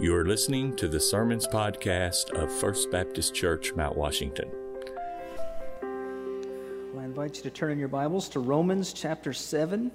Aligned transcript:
You 0.00 0.16
are 0.16 0.26
listening 0.26 0.74
to 0.76 0.88
the 0.88 0.98
Sermons 0.98 1.46
Podcast 1.46 2.32
of 2.32 2.50
First 2.50 2.90
Baptist 2.90 3.32
Church, 3.32 3.72
Mount 3.74 3.96
Washington. 3.96 4.50
Well, 6.92 6.98
I 7.00 7.04
invite 7.04 7.36
you 7.36 7.44
to 7.44 7.50
turn 7.50 7.70
in 7.70 7.78
your 7.78 7.86
Bibles 7.86 8.28
to 8.30 8.40
Romans 8.40 8.92
chapter 8.92 9.32
7. 9.32 9.92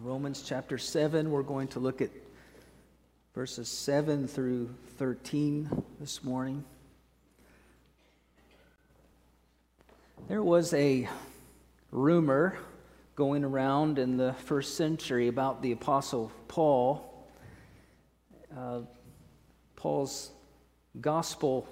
Romans 0.00 0.44
chapter 0.46 0.78
7, 0.78 1.28
we're 1.28 1.42
going 1.42 1.66
to 1.68 1.80
look 1.80 2.00
at 2.00 2.10
verses 3.34 3.68
7 3.68 4.28
through 4.28 4.72
13 4.98 5.82
this 5.98 6.22
morning. 6.22 6.62
There 10.28 10.44
was 10.44 10.72
a 10.72 11.08
rumor 11.90 12.58
going 13.16 13.42
around 13.42 13.98
in 13.98 14.16
the 14.16 14.34
first 14.34 14.76
century 14.76 15.26
about 15.26 15.62
the 15.62 15.72
Apostle 15.72 16.30
Paul. 16.46 17.10
Uh, 18.56 18.80
Paul's 19.74 20.30
gospel 21.00 21.66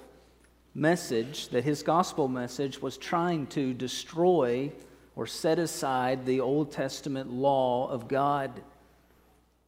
message, 0.75 1.49
that 1.51 1.63
his 1.63 1.83
gospel 1.83 2.27
message 2.27 2.83
was 2.83 2.97
trying 2.97 3.47
to 3.49 3.73
destroy 3.73 4.73
or 5.15 5.27
set 5.27 5.59
aside 5.61 6.27
the 6.27 6.41
Old 6.41 6.73
Testament 6.73 7.31
law 7.31 7.89
of 7.89 8.09
God, 8.09 8.63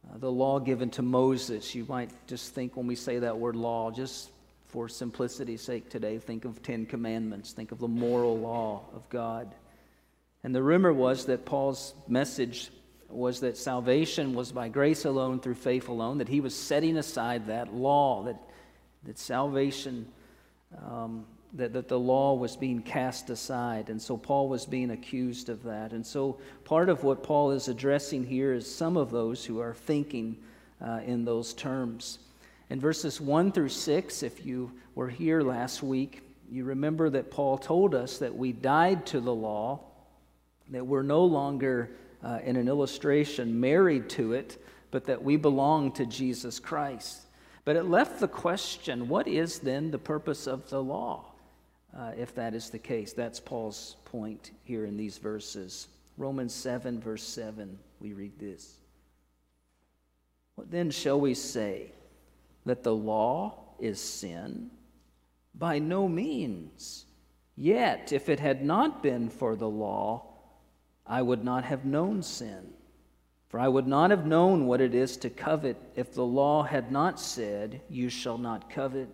uh, 0.09 0.17
the 0.17 0.31
law 0.31 0.59
given 0.59 0.89
to 0.91 1.01
Moses. 1.01 1.73
You 1.73 1.85
might 1.87 2.09
just 2.27 2.53
think 2.53 2.75
when 2.75 2.87
we 2.87 2.95
say 2.95 3.19
that 3.19 3.37
word 3.37 3.55
law, 3.55 3.91
just 3.91 4.31
for 4.65 4.89
simplicity's 4.89 5.61
sake 5.61 5.89
today, 5.89 6.17
think 6.17 6.43
of 6.43 6.61
Ten 6.61 6.85
Commandments, 6.85 7.53
think 7.53 7.71
of 7.71 7.79
the 7.79 7.87
moral 7.87 8.37
law 8.37 8.81
of 8.93 9.07
God. 9.09 9.55
And 10.43 10.53
the 10.53 10.61
rumor 10.61 10.91
was 10.91 11.27
that 11.27 11.45
Paul's 11.45 11.93
message 12.09 12.71
was 13.09 13.39
that 13.41 13.57
salvation 13.57 14.33
was 14.33 14.51
by 14.51 14.67
grace 14.67 15.05
alone, 15.05 15.39
through 15.39 15.55
faith 15.55 15.87
alone, 15.87 16.17
that 16.17 16.27
he 16.27 16.41
was 16.41 16.55
setting 16.55 16.97
aside 16.97 17.47
that 17.47 17.73
law, 17.73 18.23
that, 18.23 18.37
that 19.03 19.17
salvation, 19.17 20.07
um, 20.85 21.25
that, 21.53 21.73
that 21.73 21.87
the 21.87 21.99
law 21.99 22.33
was 22.33 22.55
being 22.55 22.81
cast 22.81 23.29
aside. 23.29 23.89
And 23.89 24.01
so 24.01 24.17
Paul 24.17 24.49
was 24.49 24.65
being 24.65 24.91
accused 24.91 25.49
of 25.49 25.63
that. 25.63 25.91
And 25.91 26.05
so 26.05 26.39
part 26.63 26.89
of 26.89 27.03
what 27.03 27.23
Paul 27.23 27.51
is 27.51 27.67
addressing 27.67 28.25
here 28.25 28.53
is 28.53 28.73
some 28.73 28.97
of 28.97 29.11
those 29.11 29.45
who 29.45 29.59
are 29.59 29.73
thinking 29.73 30.37
uh, 30.85 31.01
in 31.05 31.23
those 31.23 31.53
terms. 31.53 32.19
In 32.69 32.79
verses 32.79 33.21
1 33.21 33.51
through 33.51 33.69
6, 33.69 34.23
if 34.23 34.45
you 34.45 34.71
were 34.95 35.09
here 35.09 35.41
last 35.41 35.83
week, 35.83 36.21
you 36.49 36.63
remember 36.63 37.09
that 37.11 37.31
Paul 37.31 37.57
told 37.57 37.95
us 37.95 38.17
that 38.17 38.35
we 38.35 38.51
died 38.51 39.05
to 39.07 39.19
the 39.19 39.33
law 39.33 39.79
that 40.71 40.85
we're 40.85 41.03
no 41.03 41.25
longer, 41.25 41.91
uh, 42.25 42.39
in 42.43 42.55
an 42.55 42.67
illustration, 42.67 43.59
married 43.59 44.09
to 44.09 44.33
it, 44.33 44.61
but 44.89 45.05
that 45.05 45.23
we 45.23 45.37
belong 45.37 45.91
to 45.91 46.05
Jesus 46.05 46.59
Christ. 46.59 47.21
But 47.65 47.75
it 47.75 47.83
left 47.83 48.19
the 48.19 48.27
question 48.27 49.07
what 49.07 49.27
is 49.27 49.59
then 49.59 49.91
the 49.91 49.99
purpose 49.99 50.47
of 50.47 50.69
the 50.69 50.81
law, 50.81 51.25
uh, 51.95 52.11
if 52.17 52.33
that 52.35 52.55
is 52.55 52.69
the 52.69 52.79
case? 52.79 53.13
That's 53.13 53.39
Paul's 53.39 53.97
point 54.05 54.51
here 54.63 54.85
in 54.85 54.97
these 54.97 55.19
verses. 55.19 55.87
Romans 56.17 56.53
7, 56.53 56.99
verse 56.99 57.23
7, 57.23 57.77
we 57.99 58.13
read 58.13 58.39
this. 58.39 58.75
What 60.55 60.71
then 60.71 60.89
shall 60.89 61.19
we 61.19 61.33
say? 61.33 61.91
That 62.65 62.83
the 62.83 62.95
law 62.95 63.59
is 63.79 63.99
sin? 63.99 64.71
By 65.53 65.77
no 65.77 66.07
means. 66.07 67.05
Yet, 67.55 68.11
if 68.11 68.29
it 68.29 68.39
had 68.39 68.65
not 68.65 69.03
been 69.03 69.29
for 69.29 69.55
the 69.55 69.69
law, 69.69 70.34
I 71.07 71.21
would 71.21 71.43
not 71.43 71.65
have 71.65 71.85
known 71.85 72.23
sin. 72.23 72.73
For 73.49 73.59
I 73.59 73.67
would 73.67 73.87
not 73.87 74.09
have 74.09 74.25
known 74.25 74.65
what 74.65 74.81
it 74.81 74.95
is 74.95 75.17
to 75.17 75.29
covet 75.29 75.77
if 75.95 76.13
the 76.13 76.25
law 76.25 76.63
had 76.63 76.91
not 76.91 77.19
said, 77.19 77.81
You 77.89 78.09
shall 78.09 78.37
not 78.37 78.69
covet. 78.69 79.09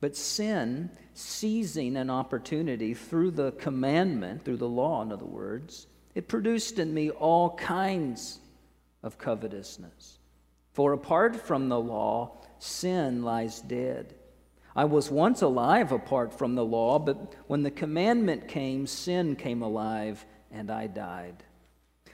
But 0.00 0.16
sin, 0.16 0.90
seizing 1.14 1.96
an 1.96 2.10
opportunity 2.10 2.92
through 2.94 3.32
the 3.32 3.52
commandment, 3.52 4.44
through 4.44 4.58
the 4.58 4.68
law, 4.68 5.02
in 5.02 5.12
other 5.12 5.24
words, 5.24 5.86
it 6.14 6.28
produced 6.28 6.78
in 6.78 6.92
me 6.92 7.10
all 7.10 7.56
kinds 7.56 8.40
of 9.02 9.18
covetousness. 9.18 10.18
For 10.72 10.92
apart 10.92 11.36
from 11.36 11.68
the 11.68 11.80
law, 11.80 12.36
sin 12.58 13.22
lies 13.22 13.60
dead. 13.60 14.14
I 14.74 14.84
was 14.84 15.10
once 15.10 15.42
alive 15.42 15.92
apart 15.92 16.36
from 16.36 16.54
the 16.54 16.64
law, 16.64 16.98
but 16.98 17.34
when 17.46 17.62
the 17.62 17.70
commandment 17.70 18.48
came, 18.48 18.86
sin 18.86 19.36
came 19.36 19.62
alive 19.62 20.24
and 20.52 20.70
I 20.70 20.86
died. 20.86 21.42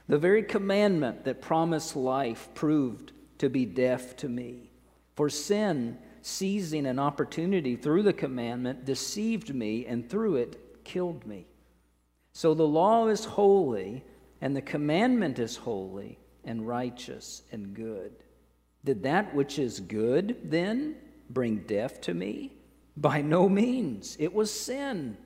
The 0.08 0.18
very 0.18 0.42
commandment 0.42 1.24
that 1.24 1.42
promised 1.42 1.94
life 1.94 2.48
proved 2.54 3.12
to 3.38 3.50
be 3.50 3.66
deaf 3.66 4.16
to 4.18 4.28
me. 4.28 4.70
For 5.16 5.28
sin, 5.28 5.98
seizing 6.22 6.86
an 6.86 6.98
opportunity 6.98 7.76
through 7.76 8.04
the 8.04 8.12
commandment, 8.12 8.84
deceived 8.84 9.54
me 9.54 9.84
and 9.86 10.08
through 10.08 10.36
it 10.36 10.84
killed 10.84 11.26
me. 11.26 11.46
So 12.32 12.54
the 12.54 12.66
law 12.66 13.08
is 13.08 13.24
holy, 13.24 14.04
and 14.40 14.56
the 14.56 14.62
commandment 14.62 15.38
is 15.38 15.56
holy 15.56 16.18
and 16.44 16.66
righteous 16.66 17.42
and 17.52 17.74
good. 17.74 18.12
Did 18.84 19.02
that 19.02 19.34
which 19.34 19.58
is 19.58 19.80
good 19.80 20.38
then 20.44 20.94
bring 21.28 21.58
death 21.66 22.00
to 22.02 22.14
me? 22.14 22.52
By 22.96 23.20
no 23.20 23.48
means. 23.48 24.16
It 24.18 24.32
was 24.32 24.52
sin 24.52 25.16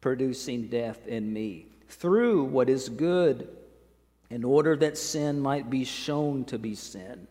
producing 0.00 0.68
death 0.68 1.06
in 1.06 1.32
me 1.32 1.71
through 1.92 2.44
what 2.44 2.68
is 2.68 2.88
good, 2.88 3.48
in 4.30 4.44
order 4.44 4.74
that 4.76 4.96
sin 4.96 5.38
might 5.38 5.68
be 5.68 5.84
shown 5.84 6.44
to 6.46 6.58
be 6.58 6.74
sin, 6.74 7.26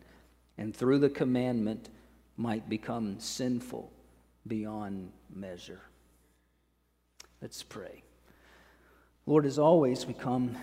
and 0.56 0.74
through 0.74 1.00
the 1.00 1.10
commandment 1.10 1.88
might 2.36 2.68
become 2.68 3.18
sinful 3.18 3.90
beyond 4.46 5.10
measure. 5.34 5.80
Let's 7.40 7.62
pray. 7.62 8.02
Lord, 9.26 9.46
as 9.46 9.58
always, 9.58 10.06
we 10.06 10.14
come 10.14 10.56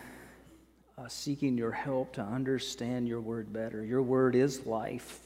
uh, 0.97 1.07
seeking 1.07 1.57
your 1.57 1.71
help 1.71 2.13
to 2.13 2.21
understand 2.21 3.07
your 3.07 3.21
word 3.21 3.51
better. 3.51 3.83
Your 3.83 4.01
word 4.01 4.35
is 4.35 4.65
life, 4.65 5.19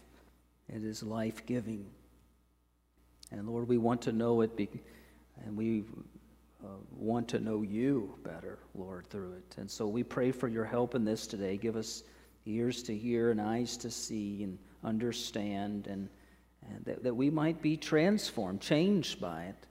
it 0.67 0.83
is 0.83 1.03
life 1.03 1.45
giving. 1.45 1.85
And 3.31 3.47
Lord, 3.47 3.67
we 3.67 3.77
want 3.77 4.01
to 4.03 4.11
know 4.11 4.41
it, 4.41 4.55
be, 4.55 4.69
and 5.45 5.55
we 5.55 5.83
uh, 6.63 6.67
want 6.95 7.27
to 7.29 7.39
know 7.39 7.61
you 7.61 8.15
better, 8.23 8.59
Lord, 8.73 9.07
through 9.07 9.33
it. 9.33 9.55
And 9.57 9.69
so 9.69 9.87
we 9.87 10.03
pray 10.03 10.31
for 10.31 10.47
your 10.47 10.65
help 10.65 10.95
in 10.95 11.03
this 11.03 11.27
today. 11.27 11.57
Give 11.57 11.75
us 11.75 12.03
ears 12.45 12.83
to 12.83 12.95
hear 12.95 13.31
and 13.31 13.41
eyes 13.41 13.77
to 13.77 13.91
see 13.91 14.43
and 14.43 14.57
understand, 14.83 15.87
and, 15.87 16.09
and 16.69 16.85
that, 16.85 17.03
that 17.03 17.15
we 17.15 17.29
might 17.29 17.61
be 17.61 17.75
transformed, 17.77 18.61
changed 18.61 19.19
by 19.19 19.43
it, 19.45 19.67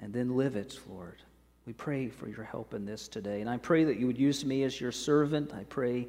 and 0.00 0.12
then 0.12 0.36
live 0.36 0.56
it, 0.56 0.78
Lord. 0.88 1.22
We 1.66 1.72
pray 1.72 2.08
for 2.08 2.28
your 2.28 2.44
help 2.44 2.74
in 2.74 2.84
this 2.84 3.06
today. 3.06 3.40
And 3.40 3.48
I 3.48 3.56
pray 3.56 3.84
that 3.84 3.98
you 3.98 4.06
would 4.06 4.18
use 4.18 4.44
me 4.44 4.64
as 4.64 4.80
your 4.80 4.90
servant. 4.92 5.52
I 5.54 5.64
pray 5.64 6.08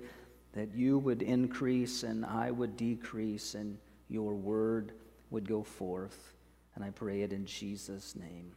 that 0.54 0.74
you 0.74 0.98
would 1.00 1.22
increase 1.22 2.04
and 2.04 2.26
I 2.26 2.50
would 2.52 2.76
decrease, 2.76 3.54
and 3.54 3.78
your 4.10 4.34
word 4.34 4.94
would 5.30 5.48
go 5.48 5.64
forth. 5.64 6.34
And 6.76 6.84
I 6.84 6.90
pray 6.90 7.22
it 7.22 7.34
in 7.34 7.46
Jesus' 7.46 8.16
name. 8.16 8.54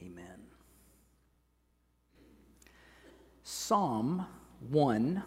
Amen. 0.00 0.53
Psalm 3.46 4.24
1, 4.70 5.22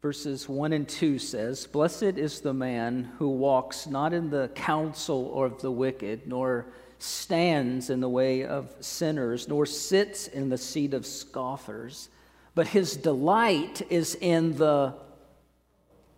verses 0.00 0.48
1 0.48 0.72
and 0.72 0.88
2 0.88 1.18
says, 1.18 1.66
Blessed 1.66 2.02
is 2.02 2.40
the 2.40 2.54
man 2.54 3.12
who 3.18 3.28
walks 3.28 3.86
not 3.86 4.14
in 4.14 4.30
the 4.30 4.48
counsel 4.54 5.44
of 5.44 5.60
the 5.60 5.70
wicked, 5.70 6.26
nor 6.26 6.64
stands 6.98 7.90
in 7.90 8.00
the 8.00 8.08
way 8.08 8.46
of 8.46 8.74
sinners, 8.80 9.46
nor 9.46 9.66
sits 9.66 10.26
in 10.26 10.48
the 10.48 10.56
seat 10.56 10.94
of 10.94 11.04
scoffers, 11.04 12.08
but 12.54 12.68
his 12.68 12.96
delight 12.96 13.82
is 13.90 14.14
in 14.14 14.56
the 14.56 14.94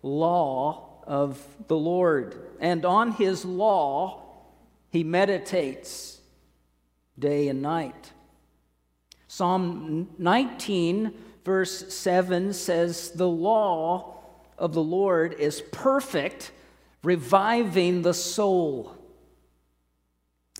law 0.01 1.03
of 1.05 1.45
the 1.67 1.77
Lord. 1.77 2.39
And 2.61 2.85
on 2.85 3.11
his 3.11 3.43
law 3.43 4.23
he 4.89 5.03
meditates 5.03 6.21
day 7.19 7.49
and 7.49 7.61
night. 7.61 8.13
Psalm 9.31 10.09
19, 10.17 11.13
verse 11.45 11.93
7 11.93 12.51
says, 12.51 13.11
The 13.11 13.29
law 13.29 14.17
of 14.57 14.73
the 14.73 14.83
Lord 14.83 15.35
is 15.35 15.61
perfect, 15.71 16.51
reviving 17.01 18.01
the 18.01 18.13
soul. 18.13 18.93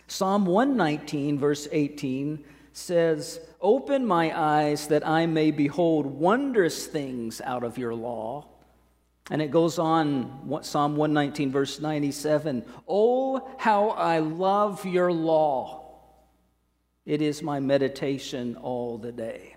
Psalm 0.07 0.45
119, 0.45 1.37
verse 1.37 1.67
18 1.69 2.45
says, 2.71 3.41
Open 3.59 4.05
my 4.05 4.31
eyes 4.39 4.87
that 4.87 5.05
I 5.05 5.25
may 5.25 5.51
behold 5.51 6.05
wondrous 6.05 6.87
things 6.87 7.41
out 7.41 7.65
of 7.65 7.77
your 7.77 7.93
law. 7.93 8.47
And 9.29 9.41
it 9.41 9.51
goes 9.51 9.79
on, 9.79 10.61
Psalm 10.61 10.95
119, 10.95 11.51
verse 11.51 11.81
97 11.81 12.63
Oh, 12.87 13.51
how 13.57 13.89
I 13.89 14.19
love 14.19 14.85
your 14.85 15.11
law. 15.11 15.80
It 17.05 17.21
is 17.21 17.41
my 17.41 17.59
meditation 17.59 18.55
all 18.57 18.97
the 18.97 19.11
day. 19.11 19.55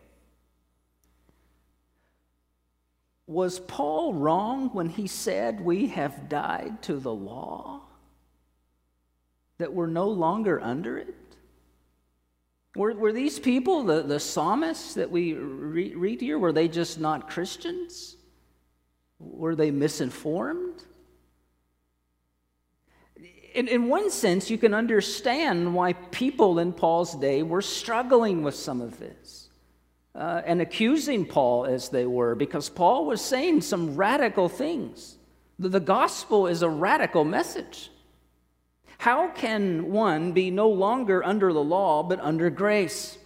Was 3.26 3.58
Paul 3.58 4.14
wrong 4.14 4.70
when 4.70 4.88
he 4.88 5.06
said 5.06 5.60
we 5.60 5.88
have 5.88 6.28
died 6.28 6.82
to 6.82 6.96
the 6.96 7.14
law? 7.14 7.80
That 9.58 9.72
we're 9.72 9.86
no 9.86 10.08
longer 10.08 10.60
under 10.60 10.98
it? 10.98 11.14
Were, 12.76 12.92
were 12.94 13.12
these 13.12 13.38
people, 13.38 13.84
the, 13.84 14.02
the 14.02 14.18
psalmists 14.18 14.94
that 14.94 15.10
we 15.10 15.34
re- 15.34 15.94
read 15.94 16.20
here, 16.20 16.38
were 16.38 16.52
they 16.52 16.68
just 16.68 16.98
not 16.98 17.30
Christians? 17.30 18.16
Were 19.18 19.54
they 19.54 19.70
misinformed? 19.70 20.82
In, 23.54 23.68
in 23.68 23.88
one 23.88 24.10
sense, 24.10 24.50
you 24.50 24.58
can 24.58 24.74
understand 24.74 25.74
why 25.74 25.92
people 25.92 26.58
in 26.58 26.72
Paul's 26.72 27.14
day 27.14 27.44
were 27.44 27.62
struggling 27.62 28.42
with 28.42 28.56
some 28.56 28.80
of 28.80 28.98
this 28.98 29.48
uh, 30.14 30.42
and 30.44 30.60
accusing 30.60 31.24
Paul 31.24 31.64
as 31.64 31.88
they 31.88 32.04
were, 32.04 32.34
because 32.34 32.68
Paul 32.68 33.06
was 33.06 33.20
saying 33.20 33.60
some 33.60 33.94
radical 33.94 34.48
things. 34.48 35.16
The, 35.60 35.68
the 35.68 35.80
gospel 35.80 36.48
is 36.48 36.62
a 36.62 36.68
radical 36.68 37.24
message. 37.24 37.90
How 38.98 39.28
can 39.28 39.92
one 39.92 40.32
be 40.32 40.50
no 40.50 40.68
longer 40.68 41.24
under 41.24 41.52
the 41.52 41.62
law 41.62 42.02
but 42.02 42.18
under 42.20 42.50
grace? 42.50 43.18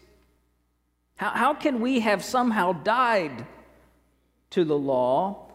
How, 1.16 1.30
how 1.30 1.54
can 1.54 1.80
we 1.80 2.00
have 2.00 2.22
somehow 2.22 2.72
died 2.72 3.46
to 4.50 4.64
the 4.64 4.78
law 4.78 5.47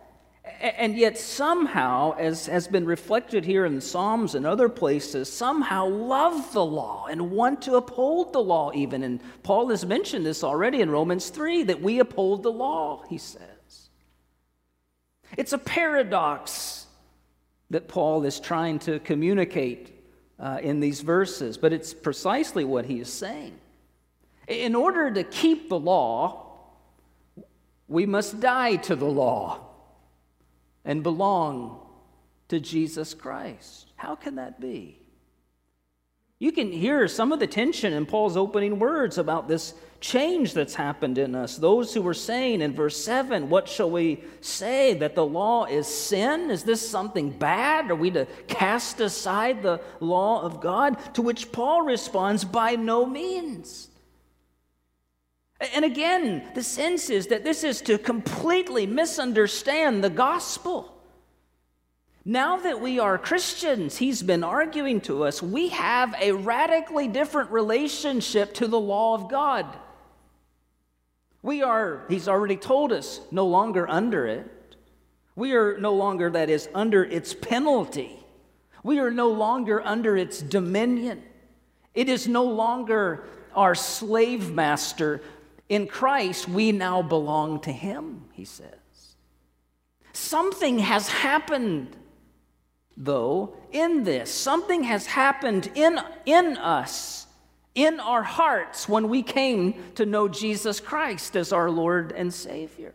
and 0.46 0.98
yet 0.98 1.18
somehow, 1.18 2.16
as 2.18 2.48
has 2.48 2.68
been 2.68 2.86
reflected 2.86 3.46
here 3.46 3.66
in 3.66 3.76
the 3.76 3.82
Psalms 3.82 4.36
and 4.36 4.46
other 4.46 4.68
places, 4.68 5.32
somehow 5.32 5.88
love 5.88 6.52
the 6.52 6.66
law 6.66 7.08
and 7.08 7.32
want 7.32 7.62
to 7.64 7.76
uphold 7.76 8.34
the 8.34 8.42
law 8.42 8.72
even. 8.74 9.04
And 9.04 9.22
Paul 9.44 9.70
has 9.70 9.86
mentioned 9.86 10.26
this 10.26 10.44
already 10.44 10.82
in 10.82 10.90
Romans 10.90 11.30
3 11.30 11.64
that 11.64 11.82
we 11.82 12.00
uphold 12.00 12.44
the 12.44 12.52
law, 12.52 13.04
he 13.10 13.18
says. 13.18 13.90
It's 15.38 15.54
a 15.54 15.58
paradox 15.58 16.88
that 17.70 17.88
Paul 17.88 18.26
is 18.26 18.40
trying 18.40 18.80
to 18.80 19.00
communicate 19.00 19.92
uh, 20.40 20.60
in 20.62 20.82
these 20.82 21.02
verses, 21.02 21.58
but 21.58 21.72
it's 21.72 21.94
precisely 21.94 22.66
what 22.66 22.86
he 22.86 23.00
is 23.00 23.12
saying. 23.12 23.58
In 24.50 24.76
order 24.76 25.10
to 25.10 25.24
keep 25.24 25.70
the 25.70 25.80
law, 25.80 26.52
we 27.88 28.06
must 28.06 28.42
die 28.42 28.76
to 28.76 28.96
the 28.96 29.06
law 29.06 29.70
and 30.86 31.04
belong 31.04 31.80
to 32.50 32.60
Jesus 32.60 33.14
Christ. 33.14 33.92
How 33.96 34.16
can 34.16 34.36
that 34.36 34.60
be? 34.60 35.00
You 36.40 36.52
can 36.52 36.74
hear 36.74 37.08
some 37.08 37.32
of 37.32 37.40
the 37.40 37.48
tension 37.48 37.94
in 37.94 38.06
Paul's 38.06 38.36
opening 38.36 38.78
words 38.78 39.18
about 39.18 39.48
this 39.48 39.74
change 40.02 40.54
that's 40.54 40.76
happened 40.76 41.18
in 41.18 41.36
us. 41.36 41.56
Those 41.56 41.94
who 41.94 42.02
were 42.02 42.14
saying 42.14 42.62
in 42.62 42.74
verse 42.74 43.02
7, 43.02 43.50
What 43.50 43.70
shall 43.70 43.90
we 43.90 44.22
say? 44.42 44.94
That 44.94 45.16
the 45.16 45.26
law 45.26 45.64
is 45.64 45.88
sin? 45.88 46.52
Is 46.52 46.64
this 46.64 46.88
something 46.88 47.30
bad? 47.30 47.90
Are 47.90 47.96
we 47.96 48.12
to 48.12 48.26
cast 48.48 49.00
aside 49.00 49.64
the 49.64 49.80
law 50.02 50.42
of 50.42 50.60
God? 50.60 50.98
To 51.14 51.22
which 51.22 51.54
Paul 51.54 51.84
responds, 51.84 52.44
By 52.44 52.76
no 52.76 53.06
means. 53.06 53.88
And 55.72 55.86
again, 55.86 56.44
the 56.56 56.64
sense 56.64 57.10
is 57.10 57.28
that 57.28 57.44
this 57.44 57.64
is 57.64 57.82
to 57.82 57.98
completely 57.98 58.86
misunderstand 58.86 60.04
the 60.04 60.10
gospel. 60.10 60.90
Now 62.26 62.58
that 62.58 62.82
we 62.82 63.00
are 63.00 63.18
Christians, 63.18 63.98
he's 63.98 64.24
been 64.24 64.44
arguing 64.44 65.02
to 65.02 65.24
us, 65.24 65.42
we 65.42 65.70
have 65.70 66.16
a 66.20 66.32
radically 66.32 67.08
different 67.08 67.52
relationship 67.52 68.54
to 68.56 68.68
the 68.68 68.80
law 68.80 69.14
of 69.14 69.30
God. 69.30 69.66
We 71.42 71.62
are, 71.62 72.06
he's 72.10 72.30
already 72.30 72.56
told 72.56 72.94
us, 72.94 73.20
no 73.30 73.46
longer 73.46 73.90
under 73.90 74.26
it. 74.26 74.50
We 75.36 75.54
are 75.54 75.78
no 75.78 75.94
longer, 75.94 76.30
that 76.30 76.50
is, 76.50 76.70
under 76.74 77.04
its 77.04 77.34
penalty. 77.34 78.18
We 78.84 79.00
are 79.00 79.12
no 79.12 79.30
longer 79.30 79.82
under 79.86 80.16
its 80.16 80.42
dominion. 80.42 81.24
It 81.94 82.08
is 82.08 82.28
no 82.28 82.44
longer 82.44 83.26
our 83.54 83.76
slave 83.76 84.52
master. 84.52 85.22
In 85.70 85.88
Christ, 85.88 86.48
we 86.48 86.72
now 86.72 87.02
belong 87.02 87.60
to 87.62 87.72
him, 87.72 88.26
he 88.34 88.46
says. 88.46 89.16
Something 90.14 90.80
has 90.80 91.08
happened 91.08 91.96
though, 92.98 93.56
in 93.72 94.04
this. 94.04 94.32
Something 94.32 94.84
has 94.84 95.06
happened 95.06 95.72
in, 95.76 96.00
in 96.26 96.58
us, 96.58 97.28
in 97.76 98.00
our 98.00 98.24
hearts, 98.24 98.88
when 98.88 99.10
we 99.10 99.24
came 99.24 99.74
to 99.96 100.06
know 100.06 100.28
Jesus 100.28 100.80
Christ 100.80 101.36
as 101.36 101.52
our 101.52 101.72
Lord 101.72 102.12
and 102.12 102.34
Savior. 102.34 102.94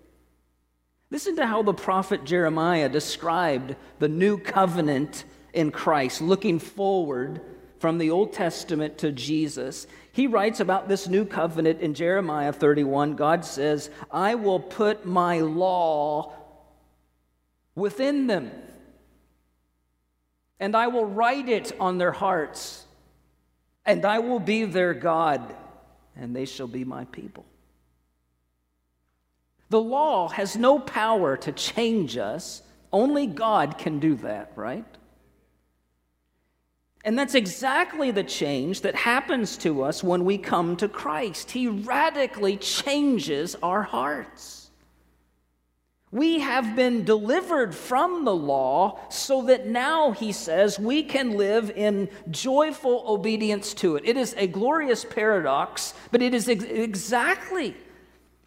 Listen 1.10 1.36
to 1.36 1.46
how 1.46 1.62
the 1.62 1.74
prophet 1.74 2.24
Jeremiah 2.24 2.88
described 2.88 3.74
the 3.98 4.08
new 4.08 4.38
covenant 4.38 5.24
in 5.52 5.70
Christ, 5.70 6.20
looking 6.20 6.58
forward 6.58 7.40
from 7.78 7.98
the 7.98 8.10
Old 8.10 8.32
Testament 8.32 8.98
to 8.98 9.12
Jesus. 9.12 9.86
He 10.12 10.26
writes 10.26 10.60
about 10.60 10.88
this 10.88 11.08
new 11.08 11.25
covenant 11.25 11.80
in 11.80 11.94
Jeremiah 11.94 12.52
31. 12.52 13.14
God 13.14 13.44
says, 13.44 13.90
I 14.10 14.34
will 14.34 14.60
put 14.60 15.06
my 15.06 15.40
law 15.40 16.34
within 17.75 18.26
them 18.26 18.50
and 20.60 20.76
I 20.76 20.88
will 20.88 21.04
write 21.04 21.48
it 21.48 21.72
on 21.78 21.98
their 21.98 22.12
hearts, 22.12 22.84
and 23.86 24.04
I 24.04 24.19
will 24.19 24.40
be 24.40 24.64
their 24.64 24.92
God, 24.94 25.54
and 26.16 26.34
they 26.34 26.44
shall 26.44 26.66
be 26.66 26.84
my 26.84 27.04
people. 27.06 27.46
The 29.70 29.80
law 29.80 30.28
has 30.28 30.56
no 30.56 30.78
power 30.78 31.36
to 31.38 31.52
change 31.52 32.16
us. 32.16 32.62
Only 32.92 33.26
God 33.26 33.78
can 33.78 33.98
do 34.00 34.16
that, 34.16 34.52
right? 34.56 34.84
And 37.08 37.19
that's 37.19 37.34
exactly 37.34 38.10
the 38.10 38.22
change 38.22 38.82
that 38.82 38.94
happens 38.94 39.56
to 39.58 39.82
us 39.82 40.05
when 40.05 40.26
we 40.26 40.37
come 40.37 40.76
to 40.76 40.88
Christ. 40.88 41.52
He 41.52 41.66
radically 41.66 42.58
changes 42.58 43.56
our 43.62 43.82
hearts. 43.82 44.70
We 46.10 46.40
have 46.40 46.76
been 46.76 47.05
delivered 47.05 47.75
from 47.75 48.26
the 48.26 48.37
law 48.37 49.00
so 49.08 49.40
that 49.44 49.66
now, 49.66 50.10
he 50.12 50.32
says, 50.32 50.78
we 50.78 51.02
can 51.02 51.38
live 51.38 51.70
in 51.70 52.10
joyful 52.31 53.05
obedience 53.08 53.72
to 53.75 53.96
it. 53.96 54.04
It 54.04 54.19
is 54.19 54.34
a 54.37 54.46
glorious 54.46 55.06
paradox, 55.06 55.94
but 56.12 56.20
it 56.20 56.34
is 56.34 56.46
ex- 56.46 56.64
exactly, 56.64 57.75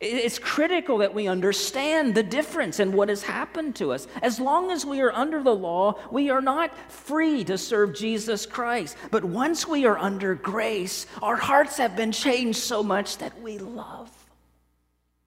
it's 0.02 0.40
critical 0.40 0.98
that 0.98 1.14
we 1.14 1.28
understand 1.28 2.16
the 2.16 2.24
difference 2.24 2.80
and 2.80 2.94
what 2.94 3.08
has 3.10 3.22
happened 3.22 3.76
to 3.76 3.94
us. 3.94 4.08
As 4.24 4.40
long 4.40 4.72
as 4.72 4.84
we 4.84 5.00
are 5.02 5.12
under 5.12 5.44
the 5.44 5.56
law, 5.56 6.00
we 6.12 6.32
are 6.32 6.42
not 6.42 6.76
free 6.92 7.44
to 7.44 7.58
serve 7.58 7.96
Jesus 7.96 8.48
Christ. 8.48 8.98
But 9.12 9.24
once 9.24 9.68
we 9.68 9.86
are 9.86 9.98
under 9.98 10.34
grace, 10.34 11.06
our 11.22 11.36
hearts 11.36 11.78
have 11.78 11.96
been 11.96 12.12
changed 12.12 12.60
so 12.60 12.82
much 12.82 13.20
that 13.20 13.40
we 13.42 13.60
love 13.60 14.10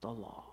the 0.00 0.10
law. 0.10 0.43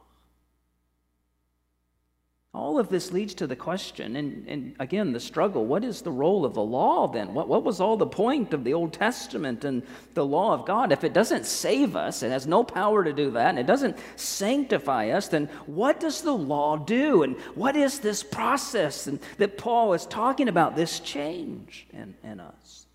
All 2.54 2.78
of 2.78 2.90
this 2.90 3.14
leads 3.14 3.34
to 3.36 3.48
the 3.48 3.56
question, 3.56 4.18
and, 4.18 4.46
and 4.46 4.76
again, 4.78 5.14
the 5.14 5.22
struggle 5.22 5.66
what 5.66 5.86
is 5.86 6.02
the 6.02 6.12
role 6.12 6.44
of 6.44 6.54
the 6.54 6.62
law 6.62 7.08
then? 7.08 7.34
What, 7.34 7.48
what 7.48 7.64
was 7.64 7.80
all 7.80 7.96
the 7.96 8.06
point 8.06 8.54
of 8.54 8.66
the 8.66 8.74
Old 8.74 8.92
Testament 8.92 9.64
and 9.64 9.84
the 10.16 10.26
law 10.26 10.54
of 10.54 10.66
God? 10.66 10.92
If 10.92 11.06
it 11.06 11.14
doesn't 11.14 11.46
save 11.46 11.96
us, 11.96 12.24
it 12.24 12.32
has 12.32 12.48
no 12.48 12.66
power 12.66 13.06
to 13.06 13.14
do 13.14 13.32
that, 13.32 13.52
and 13.52 13.60
it 13.60 13.68
doesn't 13.68 13.98
sanctify 14.18 15.12
us, 15.12 15.30
then 15.30 15.46
what 15.66 16.02
does 16.02 16.24
the 16.24 16.34
law 16.34 16.76
do? 16.76 17.24
And 17.24 17.38
what 17.56 17.78
is 17.78 18.00
this 18.00 18.22
process 18.22 19.08
and, 19.08 19.22
that 19.38 19.58
Paul 19.58 19.94
is 19.94 20.06
talking 20.06 20.50
about, 20.50 20.76
this 20.76 21.00
change 21.00 21.88
in, 21.94 22.16
in 22.22 22.42
us? 22.42 22.86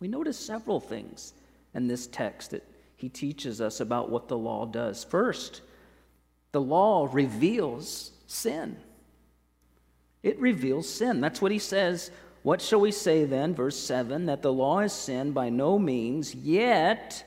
We 0.00 0.08
notice 0.08 0.38
several 0.38 0.80
things 0.80 1.32
in 1.72 1.88
this 1.88 2.06
text 2.06 2.50
that 2.50 2.66
he 2.96 3.08
teaches 3.08 3.62
us 3.62 3.80
about 3.80 4.10
what 4.10 4.28
the 4.28 4.36
law 4.36 4.66
does. 4.66 5.02
First, 5.02 5.62
the 6.52 6.60
law 6.60 7.08
reveals 7.10 8.12
sin. 8.30 8.76
It 10.22 10.38
reveals 10.38 10.88
sin. 10.88 11.20
That's 11.20 11.40
what 11.40 11.52
he 11.52 11.58
says. 11.58 12.10
What 12.42 12.62
shall 12.62 12.80
we 12.80 12.92
say 12.92 13.24
then? 13.24 13.54
Verse 13.54 13.76
7 13.76 14.26
that 14.26 14.42
the 14.42 14.52
law 14.52 14.80
is 14.80 14.92
sin 14.92 15.32
by 15.32 15.48
no 15.50 15.78
means, 15.78 16.34
yet, 16.34 17.24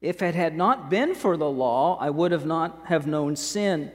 if 0.00 0.22
it 0.22 0.34
had 0.34 0.56
not 0.56 0.88
been 0.90 1.14
for 1.14 1.36
the 1.36 1.50
law, 1.50 1.98
I 1.98 2.10
would 2.10 2.32
have 2.32 2.46
not 2.46 2.86
have 2.86 3.06
known 3.06 3.36
sin. 3.36 3.90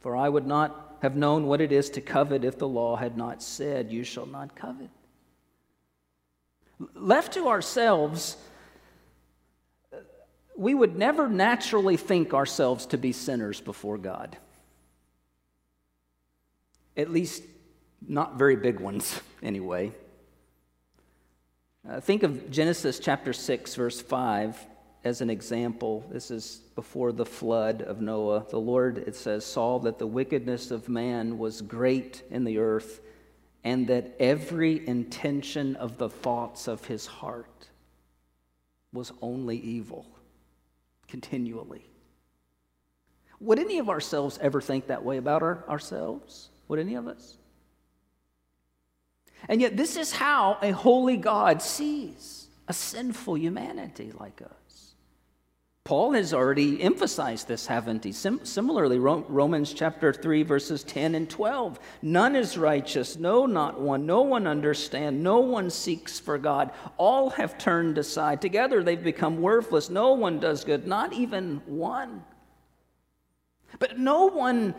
For 0.00 0.16
I 0.16 0.28
would 0.28 0.46
not 0.46 0.98
have 1.02 1.16
known 1.16 1.46
what 1.46 1.60
it 1.60 1.72
is 1.72 1.90
to 1.90 2.00
covet 2.00 2.44
if 2.44 2.58
the 2.58 2.68
law 2.68 2.96
had 2.96 3.16
not 3.16 3.42
said, 3.42 3.92
You 3.92 4.04
shall 4.04 4.26
not 4.26 4.56
covet. 4.56 4.90
Left 6.94 7.32
to 7.34 7.48
ourselves, 7.48 8.36
we 10.56 10.74
would 10.74 10.96
never 10.96 11.28
naturally 11.28 11.96
think 11.96 12.32
ourselves 12.32 12.86
to 12.86 12.98
be 12.98 13.12
sinners 13.12 13.60
before 13.60 13.98
God. 13.98 14.36
At 16.96 17.10
least, 17.10 17.42
not 18.06 18.38
very 18.38 18.56
big 18.56 18.78
ones, 18.78 19.20
anyway. 19.42 19.92
Uh, 21.88 22.00
think 22.00 22.22
of 22.22 22.50
Genesis 22.50 22.98
chapter 22.98 23.32
6, 23.32 23.74
verse 23.74 24.00
5. 24.00 24.66
as 25.02 25.20
an 25.20 25.28
example. 25.28 26.06
This 26.10 26.30
is 26.30 26.62
before 26.76 27.12
the 27.12 27.26
flood 27.26 27.82
of 27.82 28.00
Noah. 28.00 28.46
The 28.48 28.60
Lord, 28.60 28.98
it 28.98 29.16
says, 29.16 29.44
saw 29.44 29.78
that 29.80 29.98
the 29.98 30.06
wickedness 30.06 30.70
of 30.70 30.88
man 30.88 31.36
was 31.36 31.60
great 31.60 32.22
in 32.30 32.44
the 32.44 32.58
earth, 32.58 33.00
and 33.64 33.88
that 33.88 34.14
every 34.20 34.86
intention 34.86 35.74
of 35.76 35.98
the 35.98 36.08
thoughts 36.08 36.68
of 36.68 36.84
his 36.84 37.06
heart 37.06 37.68
was 38.92 39.12
only 39.20 39.58
evil 39.58 40.13
continually. 41.08 41.86
Would 43.40 43.58
any 43.58 43.78
of 43.78 43.88
ourselves 43.90 44.38
ever 44.40 44.60
think 44.60 44.86
that 44.86 45.04
way 45.04 45.16
about 45.16 45.42
our, 45.42 45.64
ourselves? 45.68 46.50
Would 46.68 46.78
any 46.78 46.94
of 46.94 47.06
us? 47.06 47.36
And 49.48 49.60
yet, 49.60 49.76
this 49.76 49.96
is 49.96 50.12
how 50.12 50.58
a 50.62 50.70
holy 50.70 51.16
God 51.16 51.60
sees 51.60 52.46
a 52.66 52.72
sinful 52.72 53.36
humanity 53.36 54.12
like 54.18 54.40
us. 54.40 54.63
Paul 55.84 56.12
has 56.12 56.32
already 56.32 56.80
emphasized 56.80 57.46
this, 57.46 57.66
haven't 57.66 58.04
he? 58.04 58.12
Sim- 58.12 58.42
similarly, 58.42 58.98
Ro- 58.98 59.26
Romans 59.28 59.74
chapter 59.74 60.14
3, 60.14 60.42
verses 60.42 60.82
10 60.82 61.14
and 61.14 61.28
12. 61.28 61.78
None 62.00 62.34
is 62.34 62.56
righteous, 62.56 63.18
no, 63.18 63.44
not 63.44 63.78
one. 63.78 64.06
No 64.06 64.22
one 64.22 64.46
understands, 64.46 65.22
no 65.22 65.40
one 65.40 65.68
seeks 65.68 66.18
for 66.18 66.38
God. 66.38 66.70
All 66.96 67.28
have 67.28 67.58
turned 67.58 67.98
aside. 67.98 68.40
Together 68.40 68.82
they've 68.82 69.04
become 69.04 69.42
worthless. 69.42 69.90
No 69.90 70.14
one 70.14 70.40
does 70.40 70.64
good, 70.64 70.86
not 70.86 71.12
even 71.12 71.60
one. 71.66 72.24
But 73.78 73.98
no 73.98 74.24
one 74.26 74.74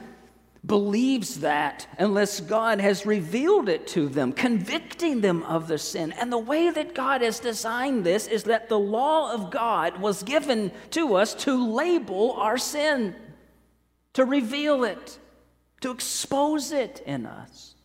believes 0.65 1.41
that 1.41 1.88
unless 2.00 2.39
God 2.39 2.79
has 2.79 3.05
revealed 3.05 3.69
it 3.69 3.88
to 3.88 4.07
them, 4.07 4.34
convicting 4.34 5.22
them 5.22 5.43
of 5.43 5.67
the 5.67 5.77
sin. 5.77 6.12
And 6.13 6.31
the 6.31 6.38
way 6.38 6.69
that 6.69 6.95
God 6.95 7.22
has 7.22 7.39
designed 7.39 8.03
this 8.03 8.27
is 8.27 8.43
that 8.45 8.69
the 8.69 8.79
law 8.79 9.34
of 9.34 9.51
God 9.51 10.00
was 10.00 10.24
given 10.24 10.72
to 10.91 11.15
us 11.15 11.34
to 11.36 11.74
label 11.74 12.34
our 12.34 12.57
sin, 12.57 13.15
to 14.13 14.25
reveal 14.25 14.84
it, 14.84 15.19
to 15.81 15.91
expose 15.91 16.72
it 16.72 17.03
in 17.05 17.25
us. 17.25 17.75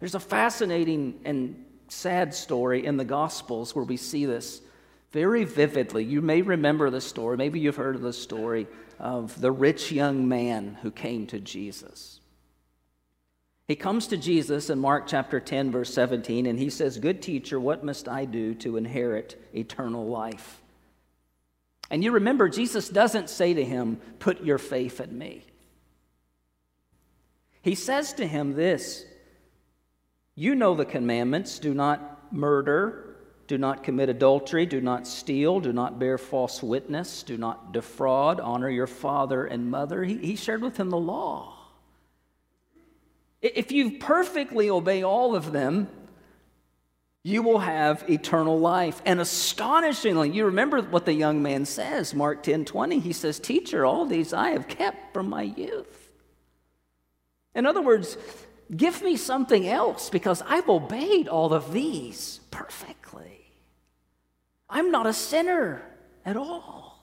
There's 0.00 0.14
a 0.14 0.20
fascinating 0.20 1.20
and 1.24 1.64
sad 1.88 2.34
story 2.34 2.84
in 2.84 2.96
the 2.96 3.04
Gospels 3.04 3.74
where 3.74 3.84
we 3.84 3.96
see 3.96 4.26
this 4.26 4.60
very 5.12 5.44
vividly. 5.44 6.04
You 6.04 6.20
may 6.22 6.42
remember 6.42 6.90
the 6.90 7.00
story, 7.00 7.36
maybe 7.36 7.60
you've 7.60 7.76
heard 7.76 7.94
of 7.94 8.02
the 8.02 8.12
story 8.12 8.66
of 9.02 9.40
the 9.40 9.50
rich 9.50 9.90
young 9.90 10.28
man 10.28 10.78
who 10.82 10.90
came 10.90 11.26
to 11.26 11.40
Jesus. 11.40 12.20
He 13.66 13.74
comes 13.74 14.06
to 14.06 14.16
Jesus 14.16 14.70
in 14.70 14.78
Mark 14.78 15.06
chapter 15.06 15.40
10, 15.40 15.72
verse 15.72 15.92
17, 15.92 16.46
and 16.46 16.58
he 16.58 16.70
says, 16.70 16.98
Good 16.98 17.20
teacher, 17.20 17.58
what 17.58 17.84
must 17.84 18.08
I 18.08 18.24
do 18.24 18.54
to 18.56 18.76
inherit 18.76 19.42
eternal 19.54 20.06
life? 20.06 20.62
And 21.90 22.04
you 22.04 22.12
remember, 22.12 22.48
Jesus 22.48 22.88
doesn't 22.88 23.28
say 23.28 23.54
to 23.54 23.64
him, 23.64 24.00
Put 24.20 24.44
your 24.44 24.58
faith 24.58 25.00
in 25.00 25.18
me. 25.18 25.44
He 27.60 27.74
says 27.74 28.12
to 28.14 28.26
him 28.26 28.54
this 28.54 29.04
You 30.34 30.54
know 30.54 30.74
the 30.74 30.84
commandments 30.84 31.58
do 31.58 31.74
not 31.74 32.32
murder, 32.32 33.11
do 33.52 33.58
not 33.58 33.82
commit 33.82 34.08
adultery, 34.08 34.64
do 34.64 34.80
not 34.80 35.06
steal, 35.06 35.60
do 35.60 35.74
not 35.74 35.98
bear 35.98 36.16
false 36.16 36.62
witness, 36.62 37.22
do 37.22 37.36
not 37.36 37.70
defraud, 37.70 38.40
honor 38.40 38.70
your 38.70 38.86
father 38.86 39.44
and 39.44 39.70
mother. 39.70 40.02
He, 40.02 40.16
he 40.16 40.36
shared 40.36 40.62
with 40.62 40.78
him 40.78 40.88
the 40.88 40.96
law. 40.96 41.52
If 43.42 43.70
you 43.70 43.98
perfectly 43.98 44.70
obey 44.70 45.02
all 45.02 45.36
of 45.36 45.52
them, 45.52 45.88
you 47.22 47.42
will 47.42 47.58
have 47.58 48.08
eternal 48.08 48.58
life. 48.58 49.02
And 49.04 49.20
astonishingly, 49.20 50.30
you 50.30 50.46
remember 50.46 50.80
what 50.80 51.04
the 51.04 51.12
young 51.12 51.42
man 51.42 51.66
says, 51.66 52.14
Mark 52.14 52.42
10 52.42 52.64
20. 52.64 53.00
He 53.00 53.12
says, 53.12 53.38
Teacher, 53.38 53.84
all 53.84 54.06
these 54.06 54.32
I 54.32 54.52
have 54.52 54.66
kept 54.66 55.12
from 55.12 55.28
my 55.28 55.42
youth. 55.42 56.10
In 57.54 57.66
other 57.66 57.82
words, 57.82 58.16
give 58.74 59.02
me 59.02 59.18
something 59.18 59.68
else 59.68 60.08
because 60.08 60.40
I've 60.40 60.70
obeyed 60.70 61.28
all 61.28 61.52
of 61.52 61.74
these 61.74 62.40
perfectly. 62.50 63.01
I'm 64.72 64.90
not 64.90 65.06
a 65.06 65.12
sinner 65.12 65.82
at 66.24 66.36
all. 66.36 66.98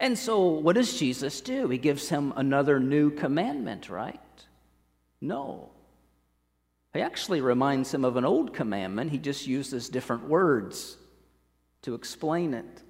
And 0.00 0.18
so, 0.18 0.48
what 0.48 0.76
does 0.76 0.98
Jesus 0.98 1.42
do? 1.42 1.68
He 1.68 1.76
gives 1.76 2.08
him 2.08 2.32
another 2.34 2.80
new 2.80 3.10
commandment, 3.10 3.90
right? 3.90 4.18
No. 5.20 5.68
He 6.94 7.02
actually 7.02 7.42
reminds 7.42 7.92
him 7.92 8.06
of 8.06 8.16
an 8.16 8.24
old 8.24 8.54
commandment. 8.54 9.10
He 9.10 9.18
just 9.18 9.46
uses 9.46 9.90
different 9.90 10.26
words 10.26 10.96
to 11.82 11.94
explain 11.94 12.54
it. 12.54 12.82